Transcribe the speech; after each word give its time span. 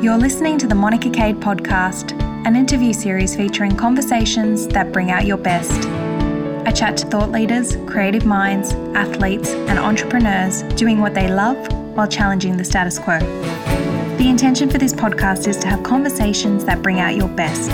You're 0.00 0.16
listening 0.16 0.58
to 0.58 0.68
the 0.68 0.76
Monica 0.76 1.08
Kade 1.08 1.40
podcast, 1.40 2.12
an 2.46 2.54
interview 2.54 2.92
series 2.92 3.34
featuring 3.34 3.74
conversations 3.74 4.68
that 4.68 4.92
bring 4.92 5.10
out 5.10 5.26
your 5.26 5.36
best. 5.36 5.88
I 6.64 6.70
chat 6.70 6.96
to 6.98 7.06
thought 7.06 7.32
leaders, 7.32 7.74
creative 7.84 8.24
minds, 8.24 8.74
athletes, 8.94 9.50
and 9.50 9.76
entrepreneurs 9.76 10.62
doing 10.76 11.00
what 11.00 11.14
they 11.14 11.26
love 11.26 11.56
while 11.96 12.06
challenging 12.06 12.56
the 12.56 12.64
status 12.64 12.96
quo. 12.96 13.18
The 14.18 14.28
intention 14.28 14.70
for 14.70 14.78
this 14.78 14.92
podcast 14.92 15.48
is 15.48 15.56
to 15.56 15.66
have 15.66 15.82
conversations 15.82 16.64
that 16.66 16.80
bring 16.80 17.00
out 17.00 17.16
your 17.16 17.28
best. 17.28 17.70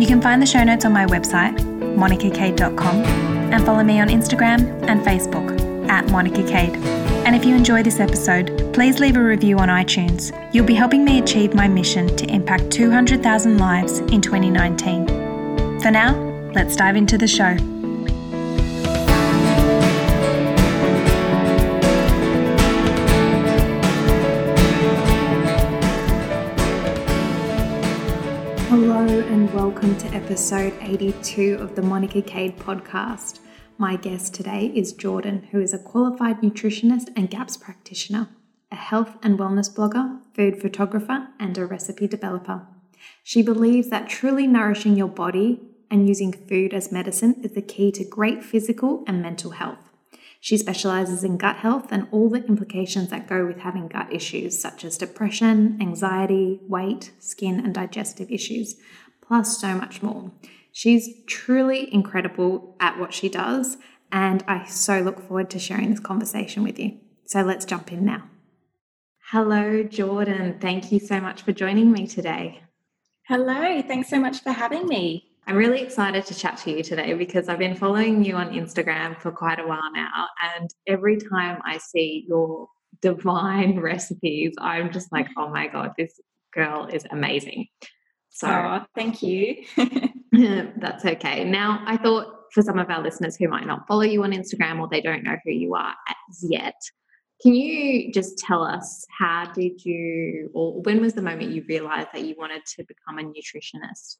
You 0.00 0.06
can 0.06 0.22
find 0.22 0.40
the 0.40 0.46
show 0.46 0.64
notes 0.64 0.86
on 0.86 0.94
my 0.94 1.04
website, 1.04 1.58
monicakade.com, 1.98 3.04
and 3.52 3.62
follow 3.66 3.84
me 3.84 4.00
on 4.00 4.08
Instagram 4.08 4.88
and 4.88 5.02
Facebook 5.02 5.90
at 5.90 6.10
Monica 6.10 6.40
Kade. 6.44 6.95
And 7.26 7.34
if 7.34 7.44
you 7.44 7.56
enjoy 7.56 7.82
this 7.82 7.98
episode, 7.98 8.72
please 8.72 9.00
leave 9.00 9.16
a 9.16 9.20
review 9.20 9.58
on 9.58 9.68
iTunes. 9.68 10.30
You'll 10.54 10.64
be 10.64 10.76
helping 10.76 11.04
me 11.04 11.18
achieve 11.18 11.54
my 11.54 11.66
mission 11.66 12.06
to 12.18 12.24
impact 12.30 12.70
200,000 12.70 13.58
lives 13.58 13.98
in 13.98 14.20
2019. 14.20 15.80
For 15.80 15.90
now, 15.90 16.14
let's 16.54 16.76
dive 16.76 16.94
into 16.94 17.18
the 17.18 17.26
show. 17.26 17.56
Hello, 28.68 29.04
and 29.04 29.52
welcome 29.52 29.96
to 29.98 30.06
episode 30.14 30.72
82 30.80 31.56
of 31.60 31.74
the 31.74 31.82
Monica 31.82 32.22
Kade 32.22 32.56
podcast. 32.56 33.40
My 33.78 33.96
guest 33.96 34.32
today 34.32 34.72
is 34.74 34.94
Jordan, 34.94 35.48
who 35.50 35.60
is 35.60 35.74
a 35.74 35.78
qualified 35.78 36.40
nutritionist 36.40 37.10
and 37.14 37.28
GAPS 37.28 37.58
practitioner, 37.58 38.30
a 38.72 38.74
health 38.74 39.18
and 39.22 39.38
wellness 39.38 39.70
blogger, 39.70 40.18
food 40.34 40.62
photographer, 40.62 41.28
and 41.38 41.58
a 41.58 41.66
recipe 41.66 42.08
developer. 42.08 42.66
She 43.22 43.42
believes 43.42 43.90
that 43.90 44.08
truly 44.08 44.46
nourishing 44.46 44.96
your 44.96 45.08
body 45.08 45.60
and 45.90 46.08
using 46.08 46.32
food 46.32 46.72
as 46.72 46.90
medicine 46.90 47.34
is 47.42 47.52
the 47.52 47.60
key 47.60 47.92
to 47.92 48.04
great 48.04 48.42
physical 48.42 49.04
and 49.06 49.20
mental 49.20 49.50
health. 49.50 49.90
She 50.40 50.56
specializes 50.56 51.22
in 51.22 51.36
gut 51.36 51.56
health 51.56 51.88
and 51.90 52.08
all 52.10 52.30
the 52.30 52.46
implications 52.46 53.10
that 53.10 53.28
go 53.28 53.44
with 53.44 53.58
having 53.58 53.88
gut 53.88 54.10
issues, 54.10 54.58
such 54.58 54.86
as 54.86 54.96
depression, 54.96 55.76
anxiety, 55.82 56.60
weight, 56.62 57.10
skin, 57.18 57.60
and 57.60 57.74
digestive 57.74 58.30
issues, 58.30 58.76
plus 59.20 59.60
so 59.60 59.74
much 59.74 60.02
more. 60.02 60.32
She's 60.76 61.24
truly 61.24 61.88
incredible 61.90 62.76
at 62.80 62.98
what 62.98 63.14
she 63.14 63.30
does, 63.30 63.78
and 64.12 64.44
I 64.46 64.66
so 64.66 65.00
look 65.00 65.18
forward 65.26 65.48
to 65.52 65.58
sharing 65.58 65.88
this 65.88 66.00
conversation 66.00 66.62
with 66.62 66.78
you. 66.78 66.98
So 67.24 67.40
let's 67.40 67.64
jump 67.64 67.92
in 67.92 68.04
now. 68.04 68.24
Hello, 69.30 69.82
Jordan. 69.82 70.58
Thank 70.60 70.92
you 70.92 71.00
so 71.00 71.18
much 71.18 71.40
for 71.40 71.52
joining 71.52 71.90
me 71.92 72.06
today. 72.06 72.60
Hello, 73.26 73.80
thanks 73.80 74.10
so 74.10 74.20
much 74.20 74.42
for 74.42 74.52
having 74.52 74.86
me. 74.86 75.24
I'm 75.46 75.56
really 75.56 75.80
excited 75.80 76.26
to 76.26 76.34
chat 76.34 76.58
to 76.58 76.70
you 76.70 76.82
today 76.82 77.14
because 77.14 77.48
I've 77.48 77.58
been 77.58 77.74
following 77.74 78.22
you 78.22 78.36
on 78.36 78.50
Instagram 78.50 79.18
for 79.18 79.32
quite 79.32 79.58
a 79.58 79.66
while 79.66 79.90
now. 79.94 80.26
And 80.58 80.68
every 80.86 81.16
time 81.16 81.58
I 81.64 81.78
see 81.78 82.26
your 82.28 82.68
divine 83.00 83.80
recipes, 83.80 84.52
I'm 84.60 84.92
just 84.92 85.10
like, 85.10 85.28
oh 85.38 85.48
my 85.48 85.68
God, 85.68 85.92
this 85.96 86.20
girl 86.52 86.86
is 86.92 87.06
amazing. 87.10 87.68
So 88.36 88.48
oh, 88.48 88.84
thank 88.94 89.22
you. 89.22 89.64
that's 90.76 91.06
okay. 91.06 91.42
Now, 91.44 91.82
I 91.86 91.96
thought 91.96 92.26
for 92.52 92.62
some 92.62 92.78
of 92.78 92.90
our 92.90 93.02
listeners 93.02 93.34
who 93.36 93.48
might 93.48 93.66
not 93.66 93.86
follow 93.86 94.02
you 94.02 94.22
on 94.24 94.32
Instagram 94.32 94.78
or 94.78 94.88
they 94.88 95.00
don't 95.00 95.24
know 95.24 95.36
who 95.42 95.52
you 95.52 95.74
are 95.74 95.94
as 96.28 96.44
yet, 96.46 96.74
can 97.40 97.54
you 97.54 98.12
just 98.12 98.38
tell 98.38 98.62
us 98.62 99.06
how 99.18 99.50
did 99.54 99.84
you, 99.86 100.50
or 100.52 100.82
when 100.82 101.00
was 101.00 101.14
the 101.14 101.22
moment 101.22 101.52
you 101.52 101.64
realized 101.66 102.08
that 102.12 102.24
you 102.24 102.34
wanted 102.36 102.66
to 102.76 102.84
become 102.84 103.18
a 103.18 103.22
nutritionist? 103.22 104.16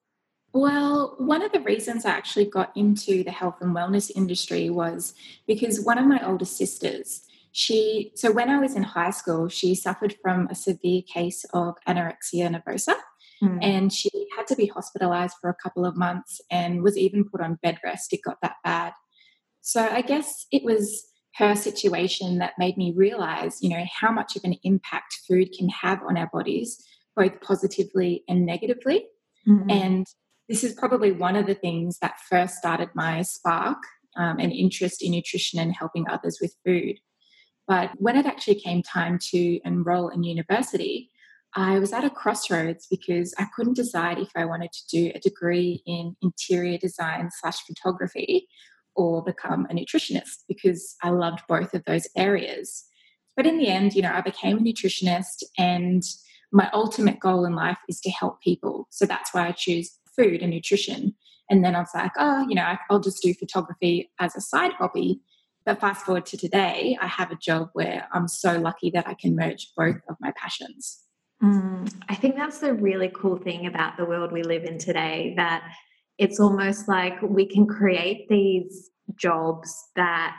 Well, 0.55 1.17
one 1.19 1.43
of 1.43 1.53
the 1.53 1.61
reasons 1.61 2.07
I 2.07 2.11
actually 2.13 2.47
got 2.47 2.75
into 2.75 3.23
the 3.23 3.31
health 3.31 3.57
and 3.61 3.77
wellness 3.77 4.11
industry 4.15 4.71
was 4.71 5.13
because 5.47 5.85
one 5.85 5.99
of 5.99 6.07
my 6.07 6.27
older 6.27 6.47
sisters, 6.47 7.23
she, 7.53 8.13
so 8.15 8.33
when 8.33 8.49
I 8.49 8.61
was 8.61 8.75
in 8.75 8.83
high 8.83 9.11
school, 9.11 9.49
she 9.49 9.75
suffered 9.75 10.17
from 10.23 10.47
a 10.51 10.55
severe 10.55 11.03
case 11.03 11.45
of 11.53 11.75
anorexia 11.87 12.49
nervosa. 12.49 12.95
Mm. 13.43 13.59
And 13.63 13.93
she 13.93 14.11
had 14.37 14.47
to 14.49 14.57
be 14.57 14.67
hospitalized 14.67 15.37
for 15.41 15.51
a 15.51 15.57
couple 15.63 15.85
of 15.85 15.97
months 15.97 16.41
and 16.51 16.83
was 16.83 16.97
even 16.97 17.29
put 17.29 17.41
on 17.41 17.59
bed 17.63 17.79
rest. 17.85 18.13
It 18.13 18.23
got 18.25 18.39
that 18.43 18.57
bad. 18.65 18.93
So 19.61 19.87
I 19.87 20.01
guess 20.01 20.47
it 20.53 20.65
was 20.65 21.07
her 21.37 21.55
situation 21.55 22.39
that 22.39 22.55
made 22.59 22.79
me 22.79 22.93
realize, 22.97 23.63
you 23.63 23.69
know, 23.69 23.85
how 23.93 24.11
much 24.11 24.37
of 24.37 24.45
an 24.45 24.57
impact 24.63 25.19
food 25.29 25.51
can 25.57 25.69
have 25.69 26.03
on 26.03 26.17
our 26.17 26.31
bodies, 26.33 26.83
both 27.15 27.41
positively 27.43 28.25
and 28.29 28.47
negatively. 28.47 29.07
Mm-hmm. 29.47 29.71
And 29.71 30.07
this 30.49 30.65
is 30.65 30.73
probably 30.73 31.13
one 31.13 31.37
of 31.37 31.47
the 31.47 31.55
things 31.55 31.99
that 31.99 32.21
first 32.31 32.57
started 32.57 32.89
my 32.95 33.23
spark 33.23 33.79
um, 34.17 34.39
and 34.39 34.53
interest 34.53 35.03
in 35.03 35.11
nutrition 35.11 35.59
and 35.59 35.75
helping 35.75 36.09
others 36.09 36.39
with 36.41 36.55
food. 36.65 36.99
But 37.69 37.91
when 37.97 38.17
it 38.17 38.27
actually 38.27 38.61
came 38.61 38.83
time 38.83 39.19
to 39.31 39.61
enroll 39.65 40.09
in 40.09 40.23
university, 40.23 41.11
I 41.59 41.79
was 41.79 41.95
at 41.95 42.05
a 42.05 42.11
crossroads 42.11 42.87
because 42.91 43.35
I 43.39 43.47
couldn't 43.57 43.77
decide 43.77 44.19
if 44.19 44.29
I 44.37 44.45
wanted 44.45 44.73
to 44.73 44.87
do 44.89 45.11
a 45.15 45.19
degree 45.19 45.83
in 45.87 46.15
interior 46.21 46.77
design 46.77 47.31
slash 47.33 47.65
photography 47.67 48.47
or 48.95 49.25
become 49.25 49.67
a 49.71 49.75
nutritionist 49.75 50.45
because 50.47 50.97
I 51.03 51.09
loved 51.11 51.41
both 51.49 51.73
of 51.73 51.83
those 51.87 52.09
areas. 52.15 52.85
But 53.37 53.47
in 53.47 53.57
the 53.57 53.69
end, 53.69 53.95
you 53.95 54.03
know, 54.03 54.13
I 54.13 54.21
became 54.21 54.59
a 54.59 54.61
nutritionist 54.61 55.45
and 55.57 56.03
my 56.53 56.69
ultimate 56.75 57.21
goal 57.21 57.47
in 57.47 57.55
life 57.55 57.79
is 57.89 58.01
to 58.01 58.11
help 58.11 58.43
people. 58.43 58.87
So 58.91 59.07
that's 59.07 59.33
why 59.33 59.49
I 59.49 59.53
choose 59.53 59.99
food 60.15 60.43
and 60.43 60.51
nutrition. 60.51 61.15
And 61.49 61.65
then 61.65 61.75
I 61.75 61.81
was 61.81 61.91
like, 61.95 62.13
oh, 62.19 62.47
you 62.47 62.55
know, 62.55 62.75
I'll 62.91 63.01
just 63.01 63.23
do 63.23 63.33
photography 63.33 64.11
as 64.21 64.37
a 64.37 64.43
side 64.43 64.75
hobby. 64.75 65.21
But 65.65 65.81
fast 65.81 66.05
forward 66.05 66.27
to 66.27 66.37
today, 66.37 66.99
I 67.01 67.07
have 67.07 67.31
a 67.31 67.37
job 67.37 67.71
where 67.73 68.09
I'm 68.13 68.29
so 68.29 68.59
lucky 68.59 68.91
that 68.91 69.09
I 69.09 69.15
can 69.15 69.35
merge 69.35 69.73
both 69.75 69.97
of 70.09 70.17
my 70.21 70.33
passions. 70.37 71.06
Mm, 71.43 71.93
I 72.09 72.15
think 72.15 72.37
that's 72.37 72.59
the 72.59 72.73
really 72.73 73.11
cool 73.15 73.37
thing 73.37 73.67
about 73.67 73.97
the 73.97 74.05
world 74.05 74.33
we 74.33 74.43
live 74.43 74.65
in 74.65 74.79
today 74.79 75.35
that 75.37 75.71
it's 76.19 76.41
almost 76.41 76.89
like 76.89 77.21
we 77.21 77.47
can 77.47 77.67
create 77.67 78.27
these 78.29 78.91
jobs 79.17 79.91
that 79.97 80.37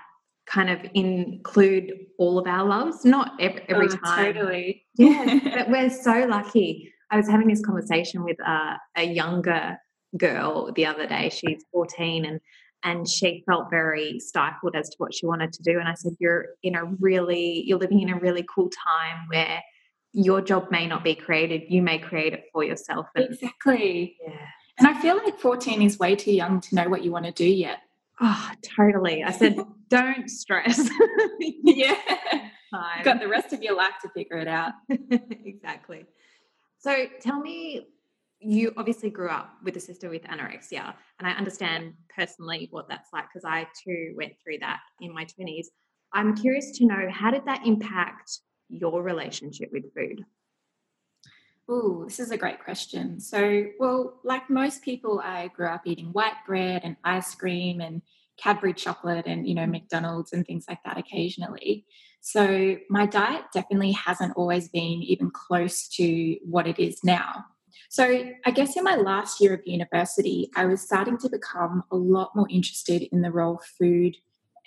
kind 0.48 0.70
of 0.70 0.80
include 0.94 1.92
all 2.18 2.40
of 2.40 2.48
our 2.48 2.66
loves, 2.66 3.06
not 3.06 3.34
every, 3.40 3.64
every 3.70 3.88
oh, 3.88 3.98
time. 3.98 4.34
Totally. 4.34 4.86
Yeah, 4.96 5.40
but 5.56 5.70
we're 5.70 5.90
so 5.90 6.26
lucky. 6.28 6.92
I 7.12 7.18
was 7.18 7.28
having 7.28 7.48
this 7.48 7.64
conversation 7.64 8.24
with 8.24 8.38
uh, 8.46 8.78
a 8.96 9.04
younger 9.04 9.78
girl 10.18 10.72
the 10.74 10.86
other 10.86 11.06
day. 11.06 11.30
She's 11.30 11.64
14 11.72 12.26
and 12.26 12.40
and 12.84 13.08
she 13.08 13.44
felt 13.50 13.72
very 13.72 14.20
stifled 14.20 14.76
as 14.76 14.88
to 14.90 14.96
what 15.00 15.14
she 15.14 15.26
wanted 15.26 15.52
to 15.52 15.64
do. 15.64 15.80
And 15.80 15.88
I 15.88 15.96
said, 15.96 16.14
You're 16.20 16.50
in 16.64 16.76
a 16.76 16.86
really, 16.86 17.64
you're 17.66 17.80
living 17.80 18.02
in 18.02 18.10
a 18.10 18.20
really 18.20 18.46
cool 18.54 18.70
time 18.70 19.28
where 19.28 19.62
your 20.18 20.42
job 20.42 20.72
may 20.72 20.88
not 20.88 21.04
be 21.04 21.14
created, 21.14 21.64
you 21.70 21.84
may 21.84 22.00
create 22.00 22.34
it 22.34 22.46
for 22.52 22.64
yourself. 22.64 23.06
And, 23.16 23.26
exactly. 23.26 24.18
Yeah. 24.20 24.48
And 24.80 24.88
I 24.88 25.00
feel 25.00 25.16
like 25.16 25.40
14 25.40 25.80
is 25.84 26.00
way 26.00 26.16
too 26.16 26.32
young 26.32 26.60
to 26.62 26.76
know 26.76 26.90
what 26.90 27.04
you 27.04 27.12
want 27.12 27.26
to 27.26 27.32
do 27.32 27.46
yet. 27.46 27.80
Oh, 28.20 28.52
totally. 28.76 29.24
I 29.24 29.32
said, 29.32 29.60
don't 29.90 30.28
stress. 30.28 30.90
yeah. 31.40 31.96
You've 32.96 33.06
got 33.06 33.20
the 33.20 33.28
rest 33.28 33.54
of 33.54 33.62
your 33.62 33.76
life 33.76 33.94
to 34.02 34.10
figure 34.10 34.38
it 34.38 34.48
out. 34.48 34.74
exactly. 34.90 36.06
So 36.80 37.06
tell 37.22 37.40
me, 37.40 37.88
you 38.40 38.74
obviously 38.76 39.12
grew 39.12 39.30
up 39.30 39.54
with 39.64 39.78
a 39.78 39.80
sister 39.80 40.10
with 40.10 40.24
anorexia, 40.24 40.94
and 41.20 41.28
I 41.28 41.32
understand 41.32 41.94
personally 42.16 42.68
what 42.72 42.88
that's 42.90 43.10
like 43.14 43.26
because 43.32 43.46
I 43.46 43.68
too 43.84 44.14
went 44.16 44.34
through 44.44 44.60
that 44.60 44.80
in 45.00 45.14
my 45.14 45.26
20s. 45.26 45.68
I'm 46.14 46.36
curious 46.36 46.72
to 46.78 46.86
know 46.86 47.08
how 47.10 47.32
did 47.32 47.46
that 47.46 47.66
impact 47.66 48.42
your 48.70 49.02
relationship 49.02 49.70
with 49.72 49.94
food? 49.94 50.26
Oh, 51.70 52.06
this 52.06 52.20
is 52.20 52.32
a 52.32 52.38
great 52.38 52.64
question. 52.64 53.20
So, 53.20 53.66
well, 53.78 54.20
like 54.24 54.50
most 54.50 54.82
people, 54.82 55.22
I 55.24 55.50
grew 55.50 55.68
up 55.68 55.82
eating 55.86 56.08
white 56.14 56.46
bread 56.46 56.82
and 56.84 56.96
ice 57.04 57.36
cream 57.36 57.82
and 57.82 58.02
Cadbury 58.38 58.74
chocolate 58.74 59.26
and, 59.26 59.48
you 59.48 59.56
know, 59.56 59.66
McDonald's 59.66 60.32
and 60.32 60.46
things 60.46 60.66
like 60.70 60.78
that 60.86 60.98
occasionally. 60.98 61.86
So, 62.22 62.78
my 62.90 63.06
diet 63.06 63.46
definitely 63.54 63.94
hasn't 63.94 64.38
always 64.38 64.70
been 64.70 65.02
even 65.04 65.32
close 65.32 65.88
to 65.96 66.38
what 66.46 66.68
it 66.68 66.80
is 66.80 67.04
now. 67.04 67.46
So, 67.90 68.30
I 68.46 68.52
guess 68.52 68.78
in 68.78 68.84
my 68.84 68.96
last 68.96 69.42
year 69.42 69.54
of 69.54 69.62
university, 69.66 70.50
I 70.56 70.66
was 70.66 70.82
starting 70.82 71.18
to 71.18 71.30
become 71.30 71.84
a 71.92 71.98
lot 71.98 72.36
more 72.36 72.48
interested 72.50 73.04
in 73.12 73.22
the 73.22 73.32
role 73.32 73.56
of 73.56 73.66
food 73.66 74.16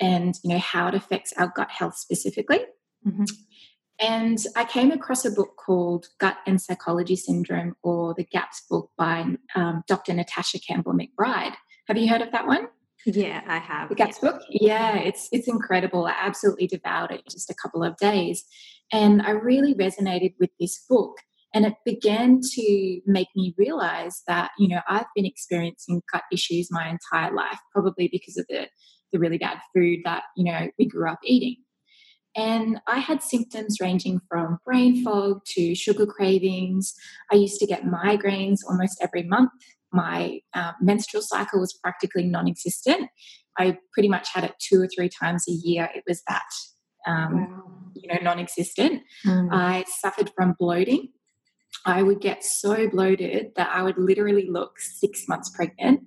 and, 0.01 0.35
you 0.43 0.51
know, 0.51 0.59
how 0.59 0.89
it 0.89 0.95
affects 0.95 1.33
our 1.37 1.53
gut 1.55 1.71
health 1.71 1.97
specifically. 1.97 2.61
Mm-hmm. 3.07 3.25
And 4.01 4.39
I 4.57 4.65
came 4.65 4.91
across 4.91 5.25
a 5.25 5.31
book 5.31 5.57
called 5.57 6.07
Gut 6.19 6.39
and 6.47 6.61
Psychology 6.61 7.17
Syndrome, 7.17 7.75
or 7.83 8.15
the 8.15 8.25
GAPS 8.25 8.63
book 8.69 8.91
by 8.97 9.37
um, 9.55 9.83
Dr. 9.87 10.15
Natasha 10.15 10.59
Campbell 10.59 10.95
McBride. 10.95 11.55
Have 11.87 11.99
you 11.99 12.09
heard 12.09 12.23
of 12.23 12.33
that 12.33 12.47
one? 12.47 12.69
Yeah, 13.07 13.43
I 13.47 13.59
have. 13.59 13.89
The 13.91 13.95
GAPS 13.95 14.19
yeah. 14.23 14.31
book? 14.31 14.43
Yeah, 14.49 14.97
it's 14.97 15.29
it's 15.33 15.49
incredible. 15.49 16.07
I 16.07 16.15
absolutely 16.19 16.67
devoured 16.67 17.11
it 17.11 17.21
in 17.21 17.31
just 17.31 17.51
a 17.51 17.55
couple 17.55 17.83
of 17.83 17.97
days. 17.97 18.45
And 18.93 19.23
I 19.23 19.31
really 19.31 19.75
resonated 19.75 20.35
with 20.41 20.51
this 20.59 20.85
book 20.89 21.19
And 21.53 21.67
it 21.67 21.75
began 21.85 22.41
to 22.41 23.01
make 23.07 23.29
me 23.35 23.55
realize 23.59 24.23
that, 24.29 24.53
you 24.59 24.69
know, 24.69 24.81
I've 24.89 25.07
been 25.17 25.27
experiencing 25.27 26.03
gut 26.13 26.23
issues 26.33 26.69
my 26.71 26.89
entire 26.89 27.35
life, 27.35 27.59
probably 27.73 28.09
because 28.11 28.37
of 28.37 28.47
the, 28.49 28.69
the 29.13 29.19
really 29.19 29.39
bad 29.39 29.59
food 29.75 30.01
that, 30.05 30.25
you 30.37 30.45
know, 30.45 30.69
we 30.79 30.87
grew 30.87 31.11
up 31.11 31.19
eating. 31.25 31.57
And 32.37 32.81
I 32.87 32.99
had 32.99 33.23
symptoms 33.23 33.79
ranging 33.81 34.21
from 34.29 34.59
brain 34.65 35.03
fog 35.03 35.41
to 35.57 35.75
sugar 35.75 36.07
cravings. 36.07 36.95
I 37.33 37.37
used 37.37 37.59
to 37.61 37.67
get 37.67 37.85
migraines 37.85 38.59
almost 38.69 38.99
every 39.03 39.25
month. 39.25 39.51
My 39.93 40.41
uh, 40.55 40.73
menstrual 40.81 41.23
cycle 41.23 41.61
was 41.61 41.73
practically 41.73 42.25
non 42.25 42.47
existent. 42.47 43.09
I 43.59 43.79
pretty 43.93 44.09
much 44.09 44.29
had 44.33 44.45
it 44.45 44.55
two 44.61 44.81
or 44.81 44.89
three 44.95 45.09
times 45.09 45.45
a 45.49 45.53
year. 45.53 45.89
It 45.95 46.05
was 46.07 46.23
that, 46.29 46.47
um, 47.07 47.35
wow. 47.35 47.63
you 47.95 48.09
know, 48.09 48.21
non 48.23 48.39
existent. 48.39 49.03
Mm. 49.27 49.49
I 49.53 49.85
suffered 50.01 50.31
from 50.37 50.55
bloating. 50.59 51.09
I 51.85 52.03
would 52.03 52.21
get 52.21 52.45
so 52.45 52.89
bloated 52.89 53.53
that 53.57 53.71
I 53.73 53.83
would 53.83 53.99
literally 53.99 54.49
look 54.49 54.79
six 54.79 55.27
months 55.29 55.51
pregnant. 55.51 56.03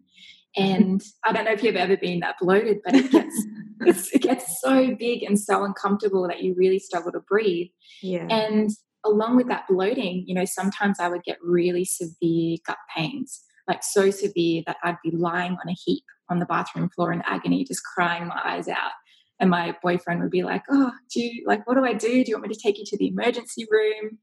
And 0.56 1.02
I 1.26 1.34
don't 1.34 1.46
know 1.46 1.52
if 1.52 1.64
you've 1.64 1.76
ever 1.76 1.98
been 1.98 2.20
that 2.20 2.36
bloated, 2.40 2.78
but 2.86 2.94
it 2.94 3.12
gets 3.12 3.46
it 4.14 4.22
gets 4.22 4.62
so 4.62 4.96
big 4.96 5.24
and 5.24 5.40
so 5.40 5.64
uncomfortable 5.64 6.28
that 6.28 6.44
you 6.44 6.54
really 6.56 6.80
struggle 6.80 7.12
to 7.12 7.20
breathe. 7.20 7.68
Yeah. 8.02 8.28
And 8.30 8.72
along 9.06 9.36
with 9.38 9.48
that 9.48 9.66
bloating, 9.68 10.24
you 10.28 10.34
know, 10.34 10.46
sometimes 10.46 11.00
I 11.00 11.10
would 11.10 11.24
get 11.24 11.38
really 11.42 11.86
severe 11.86 12.58
gut 12.66 12.78
pains, 12.96 13.42
like 13.68 13.84
so 13.84 14.12
severe 14.12 14.64
that 14.66 14.78
I'd 14.84 14.98
be 15.04 15.12
lying 15.12 15.54
on 15.54 15.70
a 15.70 15.76
heap 15.86 16.04
on 16.30 16.40
the 16.40 16.46
bathroom 16.46 16.90
floor 16.90 17.12
in 17.12 17.22
agony, 17.26 17.64
just 17.66 17.84
crying 17.84 18.28
my 18.28 18.40
eyes 18.44 18.68
out. 18.68 18.92
And 19.40 19.50
my 19.50 19.76
boyfriend 19.84 20.22
would 20.22 20.32
be 20.32 20.44
like, 20.44 20.64
Oh, 20.70 20.92
do 21.14 21.22
you 21.22 21.44
like 21.46 21.68
what 21.68 21.76
do 21.76 21.84
I 21.84 21.94
do? 21.94 22.24
Do 22.24 22.32
you 22.32 22.38
want 22.38 22.48
me 22.48 22.54
to 22.54 22.62
take 22.62 22.78
you 22.78 22.86
to 22.88 22.98
the 22.98 23.08
emergency 23.08 23.68
room? 23.70 24.20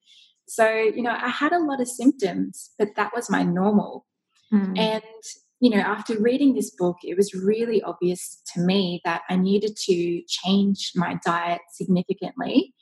So, 0.48 0.68
you 0.68 1.02
know, 1.02 1.16
I 1.16 1.28
had 1.28 1.52
a 1.52 1.60
lot 1.60 1.80
of 1.80 1.88
symptoms, 1.88 2.70
but 2.78 2.88
that 2.96 3.12
was 3.14 3.30
my 3.30 3.42
normal. 3.42 4.06
Mm. 4.52 4.78
And 4.78 5.02
you 5.60 5.68
know, 5.68 5.80
after 5.80 6.18
reading 6.18 6.54
this 6.54 6.70
book, 6.70 6.96
it 7.02 7.16
was 7.16 7.34
really 7.34 7.82
obvious 7.82 8.42
to 8.54 8.60
me 8.60 9.02
that 9.04 9.22
I 9.28 9.36
needed 9.36 9.76
to 9.76 10.22
change 10.26 10.92
my 10.96 11.18
diet 11.24 11.60
significantly. 11.70 12.74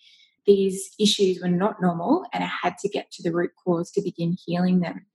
These 0.47 0.91
issues 0.99 1.41
were 1.43 1.49
not 1.49 1.83
normal, 1.83 2.25
and 2.33 2.45
I 2.45 2.51
had 2.63 2.79
to 2.79 2.89
get 2.89 3.11
to 3.13 3.23
the 3.23 3.35
root 3.35 3.51
cause 3.63 3.91
to 3.93 4.01
begin 4.01 4.37
healing 4.47 4.81
them. 4.81 5.07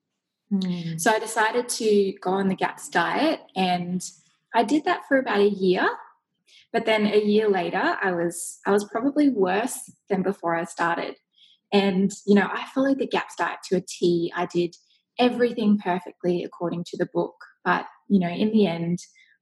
Mm. 0.51 0.99
So 0.99 1.09
I 1.09 1.19
decided 1.19 1.69
to 1.69 2.13
go 2.21 2.31
on 2.31 2.49
the 2.49 2.55
GAPS 2.55 2.89
diet, 2.89 3.39
and 3.55 4.03
I 4.53 4.63
did 4.63 4.83
that 4.83 5.07
for 5.07 5.17
about 5.17 5.39
a 5.39 5.49
year. 5.49 5.87
But 6.73 6.85
then 6.85 7.07
a 7.07 7.23
year 7.23 7.49
later, 7.49 7.97
I 8.01 8.11
was 8.11 8.59
I 8.65 8.71
was 8.71 8.83
probably 8.83 9.29
worse 9.29 9.79
than 10.09 10.21
before 10.21 10.55
I 10.55 10.65
started. 10.65 11.15
And 11.71 12.11
you 12.27 12.35
know, 12.35 12.49
I 12.51 12.65
followed 12.75 12.99
the 12.99 13.07
GAPS 13.07 13.35
diet 13.37 13.59
to 13.69 13.77
a 13.77 13.81
T. 13.81 14.33
I 14.35 14.47
did 14.47 14.75
everything 15.17 15.77
perfectly 15.77 16.43
according 16.43 16.83
to 16.85 16.97
the 16.97 17.07
book. 17.13 17.35
But, 17.63 17.85
you 18.07 18.19
know, 18.19 18.29
in 18.29 18.51
the 18.51 18.67
end, 18.67 18.99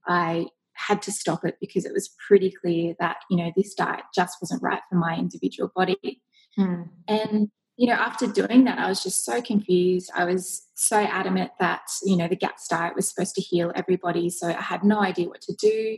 I 0.08 0.48
had 0.74 1.02
to 1.04 1.12
stop 1.12 1.46
it 1.46 1.58
because 1.60 1.86
it 1.86 1.94
was 1.94 2.16
pretty 2.28 2.52
clear 2.52 2.96
that, 3.00 3.18
you 3.30 3.38
know, 3.38 3.52
this 3.56 3.74
diet 3.74 4.04
just 4.16 4.38
wasn't 4.42 4.64
right 4.64 4.82
for 4.90 4.96
my 4.96 5.16
individual 5.16 5.72
body. 5.76 6.22
Hmm. 6.56 6.84
And, 7.08 7.50
you 7.78 7.88
know, 7.88 7.94
after 7.94 8.28
doing 8.28 8.66
that, 8.66 8.80
I 8.80 8.88
was 8.88 9.04
just 9.04 9.24
so 9.24 9.42
confused. 9.42 10.12
I 10.16 10.26
was 10.26 10.68
so 10.76 10.98
adamant 10.98 11.52
that, 11.60 11.82
you 12.04 12.16
know, 12.16 12.28
the 12.28 12.36
GAPS 12.36 12.68
diet 12.68 12.96
was 12.96 13.08
supposed 13.08 13.36
to 13.36 13.42
heal 13.42 13.72
everybody. 13.76 14.30
So 14.30 14.48
I 14.48 14.62
had 14.62 14.84
no 14.84 15.02
idea 15.02 15.28
what 15.28 15.42
to 15.42 15.54
do. 15.54 15.98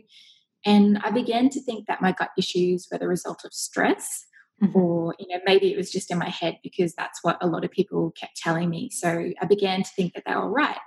And 0.66 0.98
I 1.04 1.12
began 1.12 1.50
to 1.50 1.62
think 1.62 1.88
that 1.88 2.02
my 2.02 2.14
gut 2.14 2.30
issues 2.38 2.88
were 2.92 2.98
the 2.98 3.08
result 3.08 3.44
of 3.46 3.54
stress. 3.54 4.26
Mm-hmm. 4.62 4.80
or 4.80 5.16
you 5.18 5.28
know 5.28 5.42
maybe 5.48 5.74
it 5.74 5.78
was 5.78 5.92
just 5.92 6.12
in 6.12 6.20
my 6.20 6.30
head 6.30 6.60
because 6.62 6.94
that's 6.94 7.24
what 7.24 7.40
a 7.42 7.48
lot 7.48 7.66
of 7.66 7.72
people 7.72 8.12
kept 8.12 8.38
telling 8.38 8.70
me 8.70 8.88
so 8.92 9.32
i 9.42 9.46
began 9.46 9.82
to 9.82 9.90
think 9.96 10.14
that 10.14 10.26
they 10.28 10.36
were 10.36 10.48
right 10.48 10.78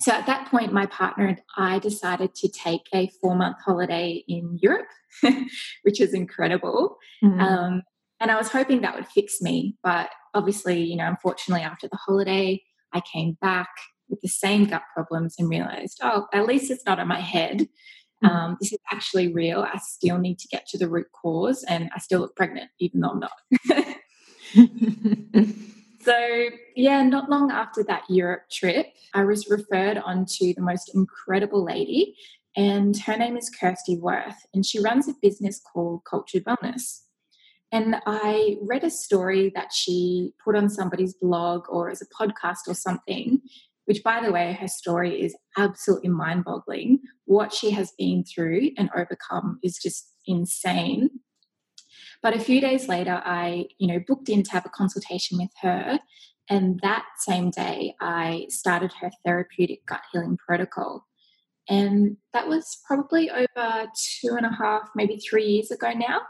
so 0.00 0.12
at 0.12 0.26
that 0.26 0.50
point, 0.50 0.72
my 0.72 0.86
partner 0.86 1.26
and 1.26 1.40
I 1.56 1.78
decided 1.78 2.34
to 2.36 2.48
take 2.48 2.82
a 2.94 3.10
four 3.20 3.34
month 3.34 3.56
holiday 3.64 4.22
in 4.28 4.58
Europe, 4.60 4.88
which 5.82 6.00
is 6.00 6.12
incredible. 6.12 6.98
Mm-hmm. 7.24 7.40
Um, 7.40 7.82
and 8.20 8.30
I 8.30 8.36
was 8.36 8.48
hoping 8.48 8.82
that 8.82 8.94
would 8.94 9.06
fix 9.06 9.40
me. 9.40 9.76
But 9.82 10.10
obviously, 10.34 10.82
you 10.82 10.96
know, 10.96 11.06
unfortunately, 11.06 11.64
after 11.64 11.88
the 11.88 11.96
holiday, 11.96 12.62
I 12.92 13.00
came 13.12 13.38
back 13.40 13.68
with 14.08 14.20
the 14.20 14.28
same 14.28 14.66
gut 14.66 14.82
problems 14.94 15.36
and 15.38 15.48
realized, 15.48 16.00
oh, 16.02 16.26
at 16.34 16.46
least 16.46 16.70
it's 16.70 16.84
not 16.84 16.98
in 16.98 17.08
my 17.08 17.20
head. 17.20 17.68
Mm-hmm. 18.22 18.26
Um, 18.26 18.56
this 18.60 18.72
is 18.72 18.78
actually 18.92 19.32
real. 19.32 19.60
I 19.62 19.78
still 19.78 20.18
need 20.18 20.38
to 20.40 20.48
get 20.48 20.66
to 20.68 20.78
the 20.78 20.88
root 20.88 21.06
cause, 21.12 21.64
and 21.68 21.88
I 21.94 21.98
still 22.00 22.20
look 22.20 22.36
pregnant, 22.36 22.70
even 22.78 23.00
though 23.00 23.10
I'm 23.10 23.20
not. 23.20 23.32
So, 26.00 26.48
yeah, 26.76 27.02
not 27.02 27.28
long 27.28 27.50
after 27.50 27.82
that 27.84 28.04
Europe 28.08 28.50
trip, 28.50 28.86
I 29.14 29.24
was 29.24 29.48
referred 29.48 29.98
on 29.98 30.26
to 30.26 30.54
the 30.54 30.62
most 30.62 30.94
incredible 30.94 31.64
lady, 31.64 32.16
and 32.56 32.96
her 33.00 33.16
name 33.16 33.36
is 33.36 33.50
Kirsty 33.50 33.96
Wirth, 33.96 34.46
and 34.54 34.64
she 34.64 34.80
runs 34.80 35.08
a 35.08 35.14
business 35.20 35.60
called 35.60 36.02
Cultured 36.08 36.44
Wellness. 36.44 37.00
And 37.70 37.96
I 38.06 38.56
read 38.62 38.84
a 38.84 38.90
story 38.90 39.52
that 39.54 39.72
she 39.72 40.32
put 40.42 40.56
on 40.56 40.70
somebody's 40.70 41.14
blog 41.14 41.64
or 41.68 41.90
as 41.90 42.00
a 42.00 42.06
podcast 42.06 42.66
or 42.66 42.74
something, 42.74 43.40
which, 43.84 44.02
by 44.02 44.24
the 44.24 44.32
way, 44.32 44.56
her 44.60 44.68
story 44.68 45.20
is 45.20 45.36
absolutely 45.56 46.08
mind 46.08 46.44
boggling. 46.44 47.00
What 47.26 47.52
she 47.52 47.70
has 47.72 47.92
been 47.98 48.24
through 48.24 48.70
and 48.78 48.88
overcome 48.96 49.58
is 49.62 49.78
just 49.78 50.12
insane. 50.26 51.10
But 52.22 52.34
a 52.34 52.40
few 52.40 52.60
days 52.60 52.88
later, 52.88 53.22
I, 53.24 53.66
you 53.78 53.86
know, 53.86 54.00
booked 54.06 54.28
in 54.28 54.42
to 54.42 54.50
have 54.52 54.66
a 54.66 54.70
consultation 54.70 55.38
with 55.38 55.50
her. 55.62 55.98
And 56.50 56.80
that 56.82 57.04
same 57.18 57.50
day, 57.50 57.94
I 58.00 58.46
started 58.48 58.92
her 59.00 59.10
therapeutic 59.24 59.86
gut 59.86 60.00
healing 60.12 60.36
protocol. 60.36 61.06
And 61.68 62.16
that 62.32 62.48
was 62.48 62.78
probably 62.86 63.30
over 63.30 63.86
two 64.22 64.34
and 64.34 64.46
a 64.46 64.52
half, 64.52 64.88
maybe 64.96 65.18
three 65.18 65.44
years 65.46 65.70
ago 65.70 65.92
now. 65.92 66.20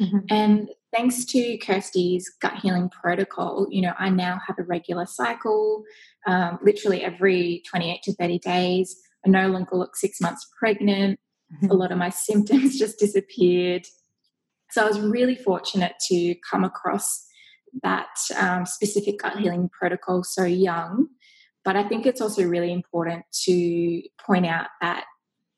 Mm-hmm. 0.00 0.18
And 0.28 0.70
thanks 0.94 1.24
to 1.26 1.58
Kirsty's 1.58 2.30
gut 2.40 2.54
healing 2.54 2.90
protocol, 2.90 3.66
you 3.70 3.82
know, 3.82 3.92
I 3.98 4.10
now 4.10 4.40
have 4.46 4.58
a 4.58 4.64
regular 4.64 5.06
cycle, 5.06 5.84
um, 6.26 6.58
literally 6.62 7.04
every 7.04 7.62
28 7.68 8.02
to 8.04 8.14
30 8.14 8.38
days. 8.40 8.96
I 9.24 9.30
no 9.30 9.48
longer 9.48 9.76
look 9.76 9.96
six 9.96 10.20
months 10.20 10.46
pregnant. 10.58 11.18
Mm-hmm. 11.54 11.70
A 11.70 11.74
lot 11.74 11.92
of 11.92 11.98
my 11.98 12.10
symptoms 12.10 12.78
just 12.78 12.98
disappeared. 12.98 13.86
So 14.70 14.82
I 14.82 14.88
was 14.88 15.00
really 15.00 15.34
fortunate 15.34 15.94
to 16.08 16.34
come 16.50 16.64
across 16.64 17.26
that 17.82 18.08
um, 18.36 18.66
specific 18.66 19.20
gut 19.20 19.38
healing 19.38 19.68
protocol 19.68 20.24
so 20.24 20.44
young. 20.44 21.08
But 21.64 21.76
I 21.76 21.86
think 21.86 22.06
it's 22.06 22.20
also 22.20 22.44
really 22.44 22.72
important 22.72 23.24
to 23.44 24.02
point 24.24 24.46
out 24.46 24.68
that 24.80 25.04